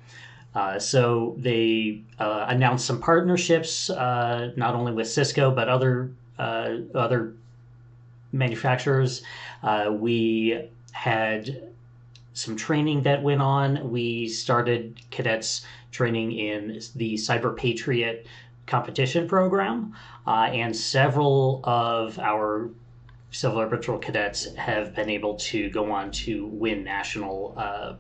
Uh, 0.56 0.80
so 0.80 1.36
they 1.38 2.02
uh, 2.20 2.46
announced 2.50 2.86
some 2.86 3.00
partnerships, 3.00 3.90
uh, 3.90 4.52
not 4.56 4.76
only 4.76 4.92
with 4.92 5.08
Cisco 5.08 5.52
but 5.52 5.70
other 5.70 6.12
uh, 6.38 6.78
other 6.96 7.34
manufacturers. 8.32 9.24
we 9.92 10.70
had 10.92 11.70
some 12.34 12.56
training 12.56 13.04
that 13.04 13.22
went 13.22 13.42
on. 13.42 13.92
We 13.92 14.28
started 14.28 15.00
cadets 15.12 15.66
training 15.92 16.32
in 16.32 16.80
the 16.96 17.16
Cyber 17.16 17.56
Patriot 17.56 18.26
competition 18.70 19.28
program, 19.28 19.94
uh, 20.26 20.50
and 20.54 20.76
several 20.76 21.62
of 21.66 22.18
our 22.20 22.70
Civil 23.32 23.60
Air 23.62 23.68
Patrol 23.68 24.00
cadets 24.00 24.56
have 24.56 24.96
been 24.96 25.10
able 25.10 25.36
to 25.36 25.70
go 25.70 25.92
on 25.92 26.12
to 26.12 26.48
win 26.48 26.84
national 26.84 27.54
uh, 27.58 27.94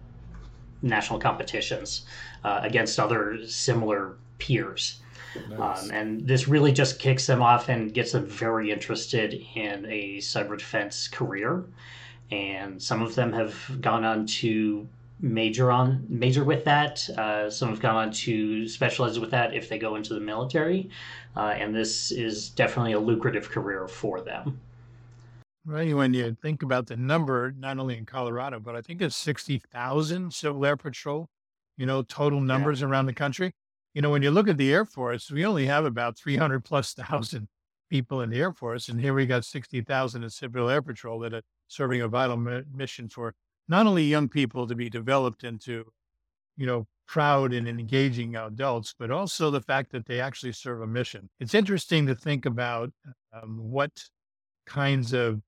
national 0.81 1.19
competitions 1.19 2.05
uh, 2.43 2.61
against 2.63 2.99
other 2.99 3.45
similar 3.45 4.15
peers. 4.37 5.01
Nice. 5.49 5.83
Um, 5.83 5.91
and 5.91 6.27
this 6.27 6.47
really 6.47 6.71
just 6.71 6.99
kicks 6.99 7.27
them 7.27 7.41
off 7.41 7.69
and 7.69 7.93
gets 7.93 8.13
them 8.13 8.25
very 8.25 8.71
interested 8.71 9.33
in 9.55 9.85
a 9.85 10.17
cyber 10.17 10.57
defense 10.57 11.07
career. 11.07 11.65
And 12.31 12.81
some 12.81 13.01
of 13.01 13.15
them 13.15 13.33
have 13.33 13.81
gone 13.81 14.05
on 14.05 14.25
to 14.25 14.87
major 15.21 15.71
on 15.71 16.05
major 16.07 16.43
with 16.43 16.63
that. 16.65 17.07
Uh, 17.09 17.49
some 17.49 17.69
have 17.69 17.79
gone 17.79 17.95
on 17.95 18.11
to 18.11 18.67
specialize 18.67 19.19
with 19.19 19.31
that 19.31 19.53
if 19.53 19.69
they 19.69 19.77
go 19.77 19.95
into 19.95 20.13
the 20.13 20.19
military, 20.19 20.89
uh, 21.35 21.53
and 21.57 21.75
this 21.75 22.11
is 22.11 22.49
definitely 22.49 22.93
a 22.93 22.99
lucrative 22.99 23.49
career 23.49 23.87
for 23.87 24.21
them. 24.21 24.59
Right. 25.65 25.93
When 25.95 26.13
you 26.13 26.35
think 26.41 26.63
about 26.63 26.87
the 26.87 26.97
number, 26.97 27.53
not 27.57 27.77
only 27.77 27.97
in 27.97 28.05
Colorado, 28.05 28.59
but 28.59 28.75
I 28.75 28.81
think 28.81 29.01
it's 29.01 29.15
60,000 29.17 30.33
Civil 30.33 30.65
Air 30.65 30.77
Patrol, 30.77 31.29
you 31.77 31.85
know, 31.85 32.01
total 32.01 32.39
numbers 32.39 32.81
yeah. 32.81 32.87
around 32.87 33.05
the 33.05 33.13
country. 33.13 33.51
You 33.93 34.01
know, 34.01 34.09
when 34.09 34.23
you 34.23 34.31
look 34.31 34.47
at 34.47 34.57
the 34.57 34.73
Air 34.73 34.85
Force, 34.85 35.29
we 35.29 35.45
only 35.45 35.65
have 35.65 35.85
about 35.85 36.17
300 36.17 36.63
plus 36.63 36.93
thousand 36.93 37.49
people 37.89 38.21
in 38.21 38.29
the 38.29 38.39
Air 38.39 38.53
Force. 38.53 38.87
And 38.87 39.01
here 39.01 39.13
we 39.13 39.25
got 39.25 39.45
60,000 39.45 40.23
in 40.23 40.29
Civil 40.29 40.69
Air 40.69 40.81
Patrol 40.81 41.19
that 41.19 41.33
are 41.33 41.41
serving 41.67 42.01
a 42.01 42.07
vital 42.07 42.37
mission 42.37 43.09
for 43.09 43.33
not 43.69 43.87
only 43.87 44.03
young 44.03 44.27
people 44.27 44.67
to 44.67 44.75
be 44.75 44.89
developed 44.89 45.43
into, 45.43 45.85
you 46.57 46.65
know, 46.65 46.87
proud 47.07 47.53
and 47.53 47.67
engaging 47.67 48.35
adults, 48.35 48.93
but 48.97 49.11
also 49.11 49.49
the 49.49 49.61
fact 49.61 49.91
that 49.91 50.05
they 50.05 50.19
actually 50.19 50.51
serve 50.51 50.81
a 50.81 50.87
mission. 50.87 51.29
It's 51.39 51.53
interesting 51.53 52.05
to 52.07 52.15
think 52.15 52.45
about 52.45 52.91
um, 53.33 53.57
what 53.57 53.91
kinds 54.65 55.13
of 55.13 55.41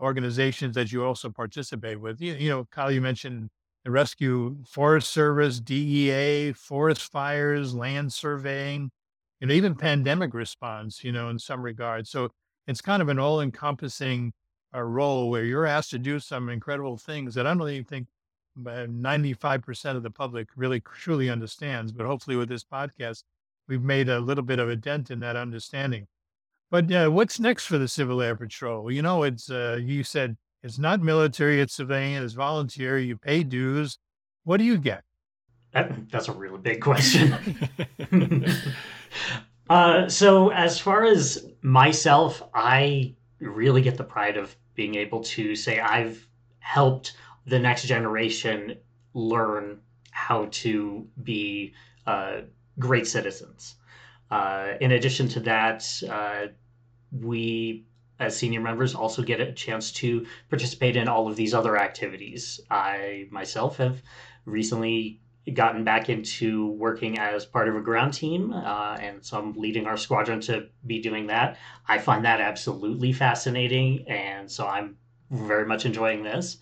organizations 0.00 0.74
that 0.74 0.92
you 0.92 1.04
also 1.04 1.30
participate 1.30 2.00
with. 2.00 2.20
You, 2.20 2.34
you 2.34 2.48
know, 2.50 2.66
Kyle, 2.70 2.90
you 2.90 3.00
mentioned 3.00 3.48
the 3.84 3.90
rescue, 3.90 4.56
Forest 4.64 5.10
Service, 5.10 5.60
DEA, 5.60 6.52
forest 6.52 7.10
fires, 7.10 7.74
land 7.74 8.12
surveying, 8.12 8.90
and 9.40 9.50
even 9.50 9.74
pandemic 9.74 10.34
response, 10.34 11.02
you 11.02 11.10
know, 11.10 11.28
in 11.28 11.38
some 11.38 11.62
regards. 11.62 12.10
So 12.10 12.30
it's 12.66 12.80
kind 12.80 13.02
of 13.02 13.08
an 13.08 13.18
all 13.18 13.40
encompassing 13.40 14.32
a 14.72 14.84
role 14.84 15.30
where 15.30 15.44
you're 15.44 15.66
asked 15.66 15.90
to 15.90 15.98
do 15.98 16.18
some 16.18 16.48
incredible 16.48 16.96
things 16.96 17.34
that 17.34 17.46
I 17.46 17.54
don't 17.54 17.68
even 17.68 17.84
think 17.84 18.06
95% 18.58 19.96
of 19.96 20.02
the 20.02 20.10
public 20.10 20.48
really 20.56 20.80
truly 20.80 21.30
understands. 21.30 21.92
But 21.92 22.06
hopefully, 22.06 22.36
with 22.36 22.48
this 22.48 22.64
podcast, 22.64 23.24
we've 23.68 23.82
made 23.82 24.08
a 24.08 24.20
little 24.20 24.44
bit 24.44 24.58
of 24.58 24.68
a 24.68 24.76
dent 24.76 25.10
in 25.10 25.20
that 25.20 25.36
understanding. 25.36 26.06
But 26.70 26.90
uh, 26.90 27.10
what's 27.10 27.38
next 27.38 27.66
for 27.66 27.78
the 27.78 27.88
Civil 27.88 28.22
Air 28.22 28.34
Patrol? 28.34 28.90
You 28.90 29.02
know, 29.02 29.24
it's 29.24 29.50
uh, 29.50 29.78
you 29.80 30.04
said 30.04 30.36
it's 30.62 30.78
not 30.78 31.00
military, 31.00 31.60
it's 31.60 31.74
civilian, 31.74 32.22
it's 32.24 32.34
volunteer. 32.34 32.98
You 32.98 33.16
pay 33.16 33.42
dues. 33.42 33.98
What 34.44 34.56
do 34.56 34.64
you 34.64 34.78
get? 34.78 35.04
That, 35.72 36.10
that's 36.10 36.28
a 36.28 36.32
really 36.32 36.58
big 36.58 36.80
question. 36.80 37.34
uh, 39.70 40.08
so, 40.08 40.50
as 40.50 40.78
far 40.78 41.04
as 41.04 41.46
myself, 41.62 42.42
I 42.54 43.14
really 43.40 43.82
get 43.82 43.96
the 43.96 44.04
pride 44.04 44.36
of 44.36 44.56
being 44.74 44.94
able 44.94 45.22
to 45.22 45.54
say 45.54 45.80
I've 45.80 46.26
helped 46.60 47.16
the 47.46 47.58
next 47.58 47.84
generation 47.84 48.78
learn 49.14 49.80
how 50.10 50.48
to 50.50 51.06
be 51.22 51.74
uh, 52.06 52.42
great 52.78 53.06
citizens. 53.06 53.76
Uh, 54.30 54.74
in 54.80 54.92
addition 54.92 55.28
to 55.28 55.40
that, 55.40 55.86
uh, 56.08 56.46
we 57.10 57.84
as 58.18 58.36
senior 58.36 58.60
members 58.60 58.94
also 58.94 59.22
get 59.22 59.40
a 59.40 59.52
chance 59.52 59.90
to 59.90 60.24
participate 60.48 60.96
in 60.96 61.08
all 61.08 61.28
of 61.28 61.36
these 61.36 61.52
other 61.52 61.76
activities. 61.76 62.60
I 62.70 63.26
myself 63.30 63.78
have 63.78 64.00
recently 64.44 65.20
gotten 65.54 65.84
back 65.84 66.08
into 66.08 66.68
working 66.72 67.18
as 67.18 67.44
part 67.44 67.68
of 67.68 67.76
a 67.76 67.80
ground 67.80 68.14
team, 68.14 68.52
uh, 68.52 68.96
and 69.00 69.24
so 69.24 69.38
I'm 69.38 69.54
leading 69.54 69.86
our 69.86 69.96
squadron 69.96 70.40
to 70.42 70.68
be 70.86 71.00
doing 71.00 71.26
that. 71.26 71.58
I 71.88 71.98
find 71.98 72.24
that 72.24 72.40
absolutely 72.40 73.12
fascinating, 73.12 74.04
and 74.08 74.50
so 74.50 74.66
I'm 74.66 74.96
very 75.30 75.66
much 75.66 75.84
enjoying 75.84 76.22
this. 76.22 76.58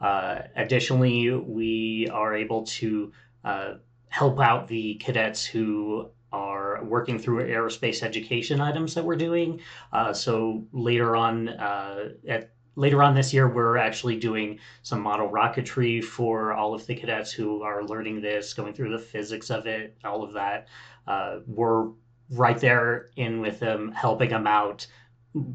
Uh, 0.00 0.42
additionally, 0.56 1.30
we 1.30 2.08
are 2.12 2.34
able 2.34 2.64
to 2.64 3.12
uh, 3.44 3.74
help 4.08 4.40
out 4.40 4.68
the 4.68 4.94
cadets 4.96 5.44
who 5.44 6.10
are 6.32 6.82
working 6.84 7.18
through 7.18 7.46
aerospace 7.46 8.02
education 8.02 8.60
items 8.60 8.94
that 8.94 9.04
we're 9.04 9.16
doing. 9.16 9.60
Uh, 9.92 10.12
so 10.12 10.64
later 10.72 11.14
on 11.14 11.48
uh, 11.48 12.08
at 12.28 12.50
later 12.76 13.02
on 13.02 13.14
this 13.14 13.32
year, 13.32 13.48
we're 13.48 13.76
actually 13.76 14.16
doing 14.16 14.58
some 14.82 15.00
model 15.00 15.28
rocketry 15.28 16.02
for 16.02 16.52
all 16.52 16.74
of 16.74 16.86
the 16.86 16.94
cadets 16.94 17.32
who 17.32 17.62
are 17.62 17.84
learning 17.84 18.20
this, 18.20 18.54
going 18.54 18.74
through 18.74 18.90
the 18.90 18.98
physics 18.98 19.50
of 19.50 19.66
it, 19.66 19.96
all 20.04 20.22
of 20.22 20.32
that. 20.32 20.68
Uh, 21.06 21.38
we're 21.46 21.90
right 22.30 22.58
there 22.58 23.10
in 23.16 23.40
with 23.40 23.60
them, 23.60 23.92
helping 23.92 24.30
them 24.30 24.46
out. 24.46 24.86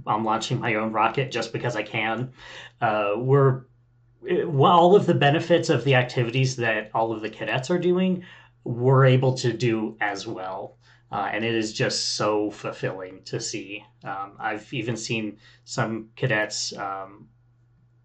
I'm 0.06 0.26
launching 0.26 0.60
my 0.60 0.76
own 0.76 0.92
rocket 0.92 1.32
just 1.32 1.54
because 1.54 1.76
I 1.76 1.84
can. 1.84 2.32
Uh, 2.82 3.14
we're 3.18 3.64
well, 4.22 4.72
all 4.72 4.96
of 4.96 5.06
the 5.06 5.14
benefits 5.14 5.70
of 5.70 5.84
the 5.86 5.96
activities 5.96 6.58
that 6.58 6.92
all 6.94 7.14
of 7.14 7.22
the 7.22 7.30
cadets 7.30 7.70
are 7.70 7.80
doing, 7.80 8.26
we're 8.66 9.06
able 9.06 9.34
to 9.36 9.54
do 9.54 9.96
as 10.02 10.28
well. 10.28 10.78
Uh, 11.12 11.30
and 11.32 11.44
it 11.44 11.56
is 11.56 11.74
just 11.74 12.16
so 12.16 12.52
fulfilling 12.52 13.24
to 13.24 13.40
see. 13.40 13.84
Um, 14.04 14.34
I've 14.40 14.72
even 14.74 14.96
seen 14.96 15.38
some 15.64 16.10
cadets. 16.16 16.76
Um, 16.78 17.30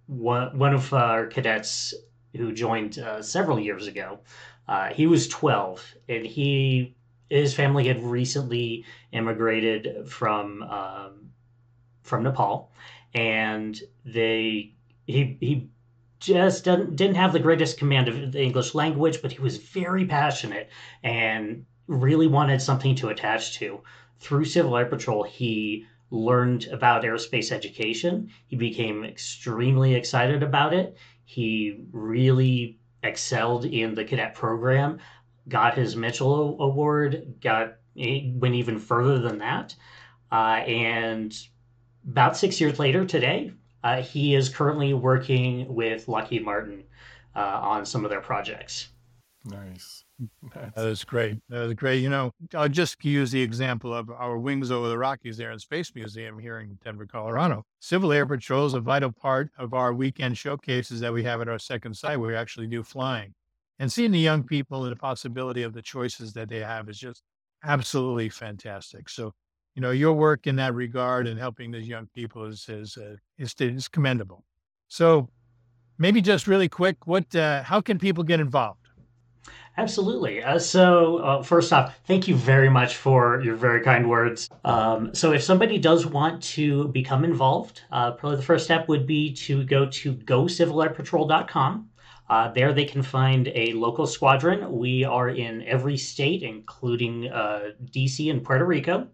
one 0.06 0.58
one 0.58 0.74
of 0.74 0.92
our 0.92 1.26
cadets 1.26 1.94
who 2.36 2.52
joined 2.52 2.98
uh, 2.98 3.22
several 3.22 3.60
years 3.60 3.86
ago. 3.86 4.20
Uh, 4.66 4.88
he 4.88 5.06
was 5.06 5.28
12, 5.28 5.94
and 6.08 6.26
he 6.26 6.94
his 7.28 7.54
family 7.54 7.86
had 7.86 8.02
recently 8.02 8.84
immigrated 9.12 10.08
from 10.08 10.62
um, 10.62 11.30
from 12.02 12.22
Nepal, 12.22 12.72
and 13.14 13.80
they 14.04 14.72
he 15.06 15.36
he 15.40 15.68
just 16.20 16.64
didn't, 16.64 16.96
didn't 16.96 17.16
have 17.16 17.32
the 17.34 17.38
greatest 17.40 17.78
command 17.78 18.08
of 18.08 18.32
the 18.32 18.42
English 18.42 18.74
language, 18.74 19.20
but 19.20 19.32
he 19.32 19.40
was 19.40 19.58
very 19.58 20.06
passionate 20.06 20.70
and 21.02 21.66
really 21.86 22.26
wanted 22.26 22.60
something 22.60 22.94
to 22.96 23.08
attach 23.08 23.58
to. 23.58 23.82
Through 24.18 24.44
Civil 24.44 24.76
Air 24.76 24.86
Patrol, 24.86 25.22
he 25.22 25.86
learned 26.10 26.66
about 26.68 27.02
aerospace 27.02 27.52
education. 27.52 28.30
He 28.46 28.56
became 28.56 29.04
extremely 29.04 29.94
excited 29.94 30.42
about 30.42 30.72
it. 30.72 30.96
He 31.24 31.80
really 31.92 32.78
excelled 33.02 33.64
in 33.64 33.94
the 33.94 34.04
cadet 34.04 34.34
program, 34.34 34.98
got 35.48 35.76
his 35.76 35.96
Mitchell 35.96 36.56
Award, 36.60 37.34
got 37.40 37.76
went 37.96 38.54
even 38.54 38.78
further 38.78 39.18
than 39.18 39.38
that. 39.38 39.74
Uh, 40.32 40.62
and 40.66 41.36
about 42.08 42.36
six 42.36 42.60
years 42.60 42.78
later, 42.78 43.04
today, 43.04 43.52
Uh, 43.84 44.00
he 44.00 44.34
is 44.34 44.48
currently 44.48 44.94
working 44.94 45.74
with 45.74 46.08
Lockheed 46.08 46.42
Martin 46.42 46.84
uh, 47.36 47.60
on 47.60 47.84
some 47.84 48.02
of 48.06 48.10
their 48.10 48.22
projects. 48.22 48.88
Nice. 49.44 50.03
That's... 50.54 50.74
That 50.74 50.86
is 50.86 51.04
great. 51.04 51.38
That 51.48 51.62
is 51.62 51.74
great. 51.74 52.02
You 52.02 52.10
know, 52.10 52.32
I'll 52.54 52.68
just 52.68 53.04
use 53.04 53.30
the 53.30 53.42
example 53.42 53.92
of 53.92 54.10
our 54.10 54.38
Wings 54.38 54.70
Over 54.70 54.88
the 54.88 54.98
Rockies 54.98 55.40
Air 55.40 55.50
and 55.50 55.60
Space 55.60 55.94
Museum 55.94 56.38
here 56.38 56.60
in 56.60 56.78
Denver, 56.84 57.06
Colorado. 57.06 57.64
Civil 57.80 58.12
Air 58.12 58.26
Patrol 58.26 58.66
is 58.66 58.74
a 58.74 58.80
vital 58.80 59.12
part 59.12 59.50
of 59.58 59.74
our 59.74 59.92
weekend 59.92 60.38
showcases 60.38 61.00
that 61.00 61.12
we 61.12 61.24
have 61.24 61.40
at 61.40 61.48
our 61.48 61.58
second 61.58 61.96
site 61.96 62.18
where 62.18 62.30
we 62.30 62.36
actually 62.36 62.66
do 62.66 62.82
flying. 62.82 63.34
And 63.78 63.90
seeing 63.90 64.12
the 64.12 64.20
young 64.20 64.44
people 64.44 64.84
and 64.84 64.92
the 64.92 64.96
possibility 64.96 65.62
of 65.62 65.72
the 65.72 65.82
choices 65.82 66.32
that 66.34 66.48
they 66.48 66.60
have 66.60 66.88
is 66.88 66.98
just 66.98 67.22
absolutely 67.64 68.28
fantastic. 68.28 69.08
So, 69.08 69.32
you 69.74 69.82
know, 69.82 69.90
your 69.90 70.12
work 70.12 70.46
in 70.46 70.56
that 70.56 70.74
regard 70.74 71.26
and 71.26 71.38
helping 71.38 71.72
these 71.72 71.88
young 71.88 72.08
people 72.14 72.44
is 72.44 72.68
is 72.68 72.96
uh, 72.96 73.16
is, 73.36 73.54
is 73.58 73.88
commendable. 73.88 74.44
So, 74.86 75.28
maybe 75.98 76.20
just 76.20 76.46
really 76.46 76.68
quick, 76.68 77.06
what 77.06 77.34
uh, 77.34 77.64
how 77.64 77.80
can 77.80 77.98
people 77.98 78.22
get 78.22 78.38
involved? 78.38 78.83
Absolutely. 79.76 80.42
Uh, 80.42 80.58
so, 80.58 81.18
uh, 81.18 81.42
first 81.42 81.72
off, 81.72 81.98
thank 82.06 82.28
you 82.28 82.36
very 82.36 82.70
much 82.70 82.96
for 82.96 83.40
your 83.42 83.56
very 83.56 83.80
kind 83.82 84.08
words. 84.08 84.48
Um, 84.64 85.12
so, 85.14 85.32
if 85.32 85.42
somebody 85.42 85.78
does 85.78 86.06
want 86.06 86.42
to 86.54 86.88
become 86.88 87.24
involved, 87.24 87.82
uh, 87.90 88.12
probably 88.12 88.36
the 88.36 88.44
first 88.44 88.64
step 88.64 88.86
would 88.88 89.04
be 89.04 89.32
to 89.34 89.64
go 89.64 89.86
to 89.86 90.14
gocivilairpatrol.com. 90.14 91.88
Uh, 92.30 92.52
there, 92.52 92.72
they 92.72 92.84
can 92.84 93.02
find 93.02 93.48
a 93.48 93.72
local 93.72 94.06
squadron. 94.06 94.70
We 94.70 95.02
are 95.04 95.28
in 95.28 95.62
every 95.64 95.96
state, 95.96 96.42
including 96.44 97.28
uh, 97.28 97.70
DC 97.86 98.30
and 98.30 98.44
Puerto 98.44 98.64
Rico. 98.64 99.08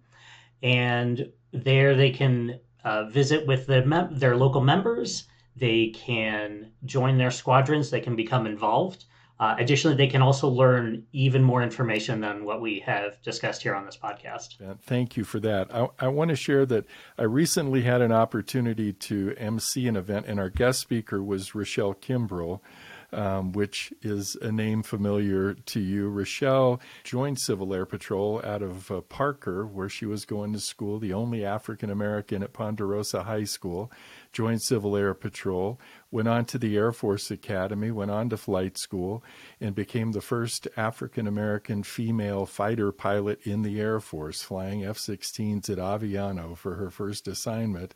And 0.63 1.33
there, 1.53 1.97
they 1.97 2.11
can 2.11 2.61
uh, 2.85 3.05
visit 3.05 3.47
with 3.47 3.67
the 3.67 3.85
mem- 3.87 4.19
their 4.19 4.37
local 4.37 4.61
members. 4.61 5.25
They 5.57 5.89
can 5.89 6.71
join 6.85 7.17
their 7.17 7.31
squadrons. 7.31 7.91
They 7.91 8.01
can 8.01 8.15
become 8.15 8.47
involved. 8.47 9.07
Uh, 9.41 9.57
additionally, 9.59 9.97
they 9.97 10.07
can 10.07 10.21
also 10.21 10.47
learn 10.49 11.03
even 11.15 11.43
more 11.43 11.63
information 11.63 12.21
than 12.21 12.45
what 12.45 12.61
we 12.61 12.79
have 12.81 13.21
discussed 13.23 13.63
here 13.63 13.75
on 13.75 13.87
this 13.87 13.97
podcast. 13.97 14.57
Thank 14.83 15.17
you 15.17 15.25
for 15.25 15.41
that. 15.41 15.75
I, 15.75 15.89
I 15.99 16.09
want 16.09 16.29
to 16.29 16.37
share 16.37 16.67
that 16.67 16.85
I 17.17 17.23
recently 17.23 17.81
had 17.81 18.03
an 18.03 18.13
opportunity 18.13 18.93
to 18.93 19.35
MC 19.39 19.89
an 19.89 19.97
event, 19.97 20.27
and 20.27 20.39
our 20.39 20.51
guest 20.51 20.81
speaker 20.81 21.23
was 21.23 21.55
Rochelle 21.55 21.95
Kimbrell. 21.95 22.61
Um, 23.13 23.51
which 23.51 23.93
is 24.03 24.37
a 24.41 24.53
name 24.53 24.85
familiar 24.85 25.55
to 25.55 25.81
you. 25.81 26.09
Rochelle 26.09 26.81
joined 27.03 27.41
Civil 27.41 27.75
Air 27.75 27.85
Patrol 27.85 28.41
out 28.45 28.63
of 28.63 28.89
uh, 28.89 29.01
Parker, 29.01 29.67
where 29.67 29.89
she 29.89 30.07
was 30.07 30.25
going 30.25 30.53
to 30.53 30.61
school, 30.61 31.01
the 31.01 31.13
only 31.13 31.45
African 31.45 31.91
American 31.91 32.45
at 32.45 32.53
Ponderosa 32.53 33.25
High 33.25 33.43
School 33.43 33.91
joined 34.33 34.63
Civil 34.63 34.97
Air 34.97 35.15
Patrol, 35.15 35.81
went 36.11 36.29
on 36.29 36.45
to 36.47 36.59
the 36.59 36.77
Air 36.77 36.93
Force 36.93 37.31
Academy, 37.31 37.91
went 37.91 38.11
on 38.11 38.29
to 38.31 38.37
flight 38.37 38.79
school, 38.79 39.23
and 39.61 39.75
became 39.75 40.13
the 40.13 40.21
first 40.21 40.69
African 40.77 41.27
American 41.27 41.83
female 41.83 42.47
fighter 42.47 42.93
pilot 42.93 43.41
in 43.45 43.63
the 43.63 43.81
Air 43.81 44.01
Force, 44.01 44.43
flying 44.43 44.85
F 44.85 44.99
16s 44.99 45.69
at 45.69 45.79
Aviano 45.79 46.57
for 46.57 46.77
her 46.77 46.91
first 46.91 47.29
assignment. 47.29 47.95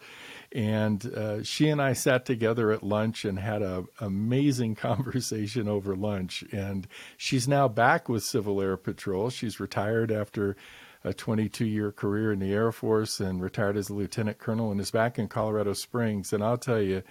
And 0.52 1.06
uh, 1.14 1.42
she 1.42 1.68
and 1.68 1.80
I 1.80 1.92
sat 1.92 2.24
together 2.24 2.70
at 2.72 2.82
lunch 2.82 3.24
and 3.24 3.38
had 3.38 3.62
an 3.62 3.86
amazing 4.00 4.74
conversation 4.76 5.68
over 5.68 5.96
lunch. 5.96 6.44
And 6.52 6.86
she's 7.16 7.48
now 7.48 7.68
back 7.68 8.08
with 8.08 8.24
Civil 8.24 8.60
Air 8.60 8.76
Patrol. 8.76 9.30
She's 9.30 9.60
retired 9.60 10.10
after 10.10 10.56
a 11.04 11.12
22 11.12 11.66
year 11.66 11.92
career 11.92 12.32
in 12.32 12.38
the 12.38 12.52
Air 12.52 12.72
Force 12.72 13.20
and 13.20 13.42
retired 13.42 13.76
as 13.76 13.90
a 13.90 13.94
lieutenant 13.94 14.38
colonel 14.38 14.70
and 14.70 14.80
is 14.80 14.90
back 14.90 15.18
in 15.18 15.28
Colorado 15.28 15.74
Springs. 15.74 16.32
And 16.32 16.42
I'll 16.42 16.58
tell 16.58 16.80
you, 16.80 17.02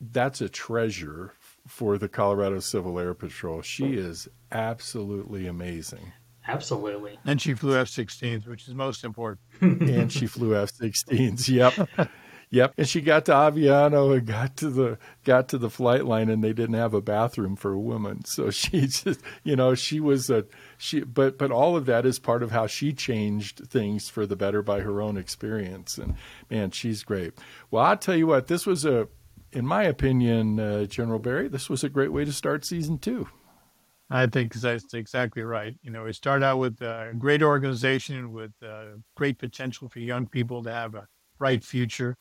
that's 0.00 0.40
a 0.40 0.48
treasure 0.48 1.34
for 1.66 1.98
the 1.98 2.08
Colorado 2.08 2.60
Civil 2.60 2.98
Air 2.98 3.14
Patrol. 3.14 3.60
She 3.60 3.94
is 3.94 4.26
absolutely 4.50 5.46
amazing. 5.46 6.12
Absolutely. 6.48 7.18
And 7.24 7.42
she 7.42 7.54
flew 7.54 7.76
F 7.76 7.88
16s, 7.88 8.46
which 8.46 8.68
is 8.68 8.74
most 8.74 9.04
important. 9.04 9.40
and 9.60 10.12
she 10.12 10.26
flew 10.26 10.56
F 10.56 10.72
16s. 10.72 11.48
Yep. 11.48 11.88
Yep. 12.50 12.74
And 12.78 12.88
she 12.88 13.00
got 13.00 13.24
to 13.24 13.32
Aviano 13.32 14.16
and 14.16 14.26
got 14.26 14.56
to 14.58 14.70
the 14.70 14.98
got 15.24 15.48
to 15.48 15.58
the 15.58 15.70
flight 15.70 16.04
line 16.04 16.28
and 16.28 16.44
they 16.44 16.52
didn't 16.52 16.76
have 16.76 16.94
a 16.94 17.00
bathroom 17.00 17.56
for 17.56 17.72
a 17.72 17.80
woman. 17.80 18.24
So 18.24 18.50
she 18.50 18.82
just 18.86 19.20
you 19.42 19.56
know, 19.56 19.74
she 19.74 20.00
was 20.00 20.30
a 20.30 20.46
she 20.78 21.00
but 21.00 21.38
but 21.38 21.50
all 21.50 21.76
of 21.76 21.86
that 21.86 22.06
is 22.06 22.18
part 22.18 22.42
of 22.42 22.52
how 22.52 22.66
she 22.66 22.92
changed 22.92 23.68
things 23.68 24.08
for 24.08 24.26
the 24.26 24.36
better 24.36 24.62
by 24.62 24.80
her 24.80 25.02
own 25.02 25.16
experience. 25.16 25.98
And 25.98 26.14
man, 26.48 26.70
she's 26.70 27.02
great. 27.02 27.34
Well, 27.70 27.84
I'll 27.84 27.96
tell 27.96 28.16
you 28.16 28.28
what, 28.28 28.46
this 28.46 28.64
was 28.64 28.84
a 28.84 29.08
in 29.52 29.66
my 29.66 29.84
opinion, 29.84 30.60
uh, 30.60 30.84
General 30.84 31.18
Barry, 31.18 31.48
this 31.48 31.70
was 31.70 31.82
a 31.82 31.88
great 31.88 32.12
way 32.12 32.24
to 32.24 32.32
start 32.32 32.64
season 32.64 32.98
two. 32.98 33.28
I 34.08 34.26
think 34.26 34.54
that's 34.54 34.94
exactly 34.94 35.42
right. 35.42 35.74
You 35.82 35.90
know, 35.90 36.04
we 36.04 36.12
start 36.12 36.44
out 36.44 36.58
with 36.58 36.80
a 36.80 37.12
great 37.18 37.42
organization 37.42 38.32
with 38.32 38.52
uh, 38.64 38.98
great 39.16 39.38
potential 39.38 39.88
for 39.88 39.98
young 39.98 40.28
people 40.28 40.62
to 40.62 40.72
have 40.72 40.94
a 40.94 41.08
bright 41.38 41.64
future 41.64 42.16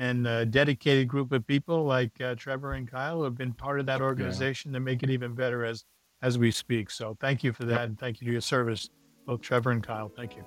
and 0.00 0.26
a 0.26 0.46
dedicated 0.46 1.06
group 1.06 1.30
of 1.30 1.46
people 1.46 1.84
like 1.84 2.18
uh, 2.22 2.34
Trevor 2.34 2.72
and 2.72 2.90
Kyle 2.90 3.18
who 3.18 3.24
have 3.24 3.36
been 3.36 3.52
part 3.52 3.78
of 3.78 3.86
that 3.86 4.00
organization 4.00 4.70
yeah. 4.70 4.78
to 4.78 4.80
make 4.80 5.02
it 5.02 5.10
even 5.10 5.34
better 5.34 5.64
as 5.64 5.84
as 6.22 6.38
we 6.38 6.50
speak. 6.50 6.90
So 6.90 7.16
thank 7.20 7.44
you 7.44 7.52
for 7.52 7.64
that, 7.66 7.82
and 7.82 7.98
thank 7.98 8.20
you 8.20 8.26
for 8.26 8.32
your 8.32 8.40
service, 8.40 8.88
both 9.26 9.42
Trevor 9.42 9.70
and 9.70 9.82
Kyle. 9.82 10.08
Thank 10.08 10.36
you. 10.36 10.44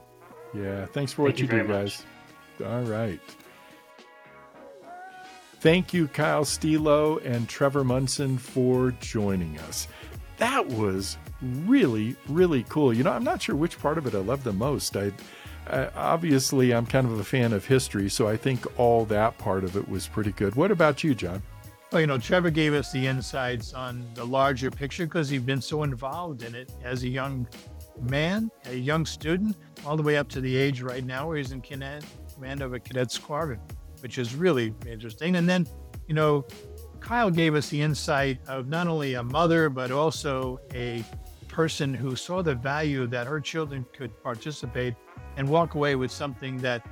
Yeah, 0.56 0.88
thanks 0.88 1.14
for 1.14 1.22
what 1.22 1.38
you, 1.38 1.46
you 1.46 1.52
do, 1.52 1.68
guys. 1.68 2.04
All 2.66 2.82
right. 2.82 3.20
Thank 5.60 5.94
you, 5.94 6.08
Kyle 6.08 6.46
Stilo 6.46 7.20
and 7.20 7.48
Trevor 7.48 7.84
Munson, 7.84 8.38
for 8.38 8.92
joining 9.00 9.58
us. 9.60 9.88
That 10.38 10.68
was 10.68 11.18
really, 11.42 12.16
really 12.28 12.64
cool. 12.70 12.92
You 12.94 13.04
know, 13.04 13.12
I'm 13.12 13.24
not 13.24 13.42
sure 13.44 13.56
which 13.56 13.80
part 13.80 13.98
of 13.98 14.08
it 14.08 14.16
I 14.16 14.20
love 14.20 14.44
the 14.44 14.52
most. 14.52 14.98
I 14.98 15.12
uh, 15.68 15.90
obviously, 15.96 16.74
I'm 16.74 16.86
kind 16.86 17.08
of 17.08 17.20
a 17.20 17.24
fan 17.24 17.54
of 17.54 17.66
history, 17.66 18.10
so 18.10 18.28
I 18.28 18.38
think 18.38 18.66
all 18.80 19.06
that 19.06 19.38
part 19.38 19.64
of 19.64 19.76
it 19.76 19.88
was 19.88 20.08
pretty 20.08 20.32
good. 20.32 20.56
What 20.56 20.72
about 20.72 21.04
you, 21.04 21.16
John? 21.16 21.42
Well, 21.92 22.02
you 22.02 22.08
know, 22.08 22.18
Trevor 22.18 22.50
gave 22.50 22.74
us 22.74 22.92
the 22.92 23.06
insights 23.06 23.74
on 23.74 24.04
the 24.16 24.26
larger 24.26 24.72
picture 24.72 25.06
because 25.06 25.30
he's 25.30 25.42
been 25.42 25.62
so 25.62 25.84
involved 25.84 26.42
in 26.42 26.56
it 26.56 26.72
as 26.84 27.04
a 27.04 27.08
young 27.08 27.48
man, 28.02 28.50
a 28.66 28.76
young 28.76 29.06
student, 29.06 29.56
all 29.86 29.96
the 29.96 30.04
way 30.04 30.18
up 30.18 30.28
to 30.30 30.42
the 30.42 30.56
age 30.56 30.82
right 30.82 31.06
now 31.06 31.28
where 31.28 31.38
he's 31.38 31.52
in 31.52 31.62
command 31.62 32.04
of 32.62 32.74
a 32.74 32.80
cadet 32.80 33.12
squadron, 33.12 33.60
which 34.02 34.18
is 34.18 34.36
really 34.36 34.74
interesting. 34.88 35.36
And 35.36 35.48
then, 35.48 35.68
you 36.08 36.16
know, 36.16 36.46
Kyle 37.00 37.30
gave 37.30 37.54
us 37.54 37.70
the 37.70 37.82
insight 37.82 38.40
of 38.48 38.68
not 38.68 38.88
only 38.88 39.14
a 39.14 39.24
mother, 39.24 39.70
but 39.70 39.92
also 39.92 40.60
a 40.74 41.04
person 41.48 41.94
who 41.94 42.16
saw 42.16 42.42
the 42.42 42.56
value 42.56 43.06
that 43.08 43.28
her 43.28 43.40
children 43.40 43.86
could 43.94 44.12
participate 44.24 44.96
and 45.38 45.48
walk 45.48 45.76
away 45.76 45.96
with 45.96 46.12
something 46.12 46.58
that 46.60 46.86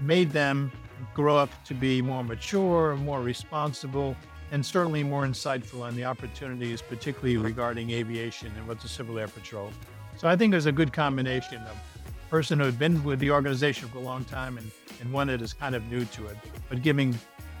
made 0.00 0.30
them 0.30 0.72
grow 1.14 1.36
up 1.36 1.50
to 1.64 1.74
be 1.74 2.00
more 2.00 2.24
mature, 2.24 2.96
more 2.96 3.20
responsible, 3.20 4.16
and 4.50 4.64
certainly 4.64 5.02
more 5.02 5.24
insightful 5.24 5.82
on 5.82 5.96
the 5.96 6.04
opportunities, 6.04 6.82
particularly 6.82 7.36
regarding 7.36 7.90
aviation 7.90 8.52
and 8.56 8.68
what 8.68 8.80
the 8.80 8.88
Civil 8.88 9.18
Air 9.18 9.28
Patrol. 9.28 9.72
So 10.16 10.28
I 10.28 10.36
think 10.36 10.50
there's 10.50 10.66
a 10.66 10.72
good 10.72 10.92
combination 10.92 11.62
of 11.62 11.76
a 12.06 12.30
person 12.30 12.58
who 12.58 12.66
had 12.66 12.78
been 12.78 13.02
with 13.02 13.18
the 13.18 13.30
organization 13.30 13.88
for 13.88 13.98
a 13.98 14.02
long 14.02 14.24
time 14.24 14.58
and, 14.58 14.70
and 15.00 15.12
one 15.12 15.28
that 15.28 15.40
is 15.40 15.52
kind 15.52 15.74
of 15.74 15.84
new 15.90 16.04
to 16.04 16.26
it, 16.26 16.36
but 16.68 16.82
giving 16.82 17.18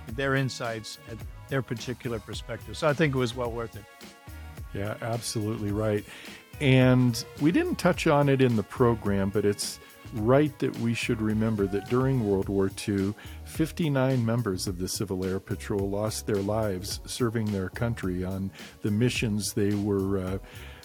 their 0.08 0.34
insights 0.34 0.98
at 1.10 1.16
their 1.48 1.62
particular 1.62 2.18
perspective. 2.18 2.76
So 2.76 2.88
I 2.88 2.92
think 2.92 3.14
it 3.14 3.18
was 3.18 3.34
well 3.34 3.50
worth 3.50 3.76
it. 3.76 3.84
Yeah, 4.74 4.96
absolutely 5.00 5.72
right. 5.72 6.04
And 6.60 7.24
we 7.40 7.52
didn't 7.52 7.76
touch 7.76 8.06
on 8.06 8.28
it 8.28 8.40
in 8.40 8.56
the 8.56 8.62
program, 8.62 9.30
but 9.30 9.44
it's 9.44 9.80
right 10.14 10.56
that 10.58 10.76
we 10.78 10.94
should 10.94 11.20
remember 11.20 11.66
that 11.66 11.88
during 11.88 12.28
World 12.28 12.48
War 12.48 12.70
II, 12.88 13.14
59 13.44 14.24
members 14.24 14.66
of 14.66 14.78
the 14.78 14.88
Civil 14.88 15.24
Air 15.24 15.40
Patrol 15.40 15.88
lost 15.88 16.26
their 16.26 16.36
lives 16.36 17.00
serving 17.06 17.46
their 17.46 17.68
country 17.68 18.24
on 18.24 18.50
the 18.82 18.90
missions 18.90 19.52
they 19.52 19.74
were 19.74 20.18
uh, 20.18 20.38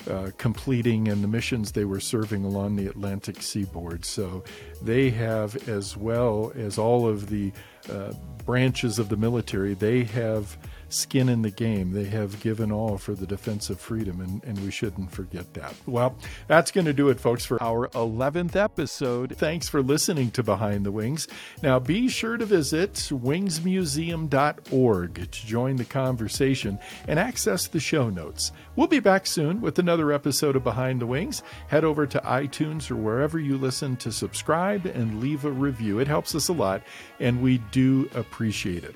uh, 0.09 0.31
completing 0.37 1.07
and 1.07 1.23
the 1.23 1.27
missions 1.27 1.71
they 1.71 1.85
were 1.85 1.99
serving 1.99 2.45
along 2.45 2.75
the 2.75 2.87
Atlantic 2.87 3.41
seaboard. 3.41 4.05
So 4.05 4.43
they 4.81 5.09
have, 5.09 5.67
as 5.67 5.97
well 5.97 6.51
as 6.55 6.77
all 6.77 7.07
of 7.07 7.29
the 7.29 7.51
uh, 7.91 8.13
branches 8.45 8.99
of 8.99 9.09
the 9.09 9.17
military, 9.17 9.73
they 9.73 10.03
have 10.05 10.57
skin 10.89 11.29
in 11.29 11.41
the 11.41 11.51
game. 11.51 11.91
They 11.91 12.05
have 12.05 12.41
given 12.41 12.71
all 12.71 12.97
for 12.97 13.13
the 13.13 13.27
defense 13.27 13.69
of 13.69 13.79
freedom, 13.79 14.21
and, 14.21 14.43
and 14.43 14.57
we 14.59 14.71
shouldn't 14.71 15.11
forget 15.11 15.53
that. 15.53 15.75
Well, 15.85 16.15
that's 16.47 16.71
going 16.71 16.85
to 16.85 16.93
do 16.93 17.09
it, 17.09 17.19
folks, 17.19 17.45
for 17.45 17.61
our 17.61 17.87
11th 17.89 18.55
episode. 18.55 19.35
Thanks 19.37 19.67
for 19.67 19.81
listening 19.81 20.31
to 20.31 20.43
Behind 20.43 20.85
the 20.85 20.91
Wings. 20.91 21.27
Now, 21.61 21.79
be 21.79 22.07
sure 22.09 22.37
to 22.37 22.45
visit 22.45 22.93
wingsmuseum.org 22.93 25.15
to 25.15 25.45
join 25.45 25.75
the 25.75 25.85
conversation 25.85 26.79
and 27.07 27.19
access 27.19 27.67
the 27.67 27.79
show 27.79 28.09
notes. 28.09 28.51
We'll 28.75 28.87
be 28.87 28.99
back 28.99 29.27
soon 29.27 29.61
with 29.61 29.79
another 29.79 30.11
episode 30.11 30.55
of 30.55 30.63
Behind 30.63 31.01
the 31.01 31.07
Wings. 31.07 31.43
Head 31.67 31.83
over 31.83 32.05
to 32.07 32.19
iTunes 32.19 32.89
or 32.91 32.95
wherever 32.95 33.39
you 33.39 33.57
listen 33.57 33.97
to 33.97 34.11
subscribe 34.11 34.85
and 34.85 35.21
leave 35.21 35.45
a 35.45 35.51
review. 35.51 35.99
It 35.99 36.07
helps 36.07 36.35
us 36.35 36.47
a 36.47 36.53
lot, 36.53 36.83
and 37.19 37.41
we 37.41 37.57
do 37.71 38.09
appreciate 38.13 38.83
it. 38.83 38.95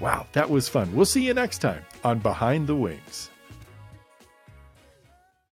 Wow, 0.00 0.26
that 0.32 0.50
was 0.50 0.68
fun. 0.68 0.94
We'll 0.94 1.06
see 1.06 1.26
you 1.26 1.34
next 1.34 1.58
time 1.58 1.84
on 2.02 2.18
Behind 2.18 2.66
the 2.66 2.74
Wings. 2.74 3.30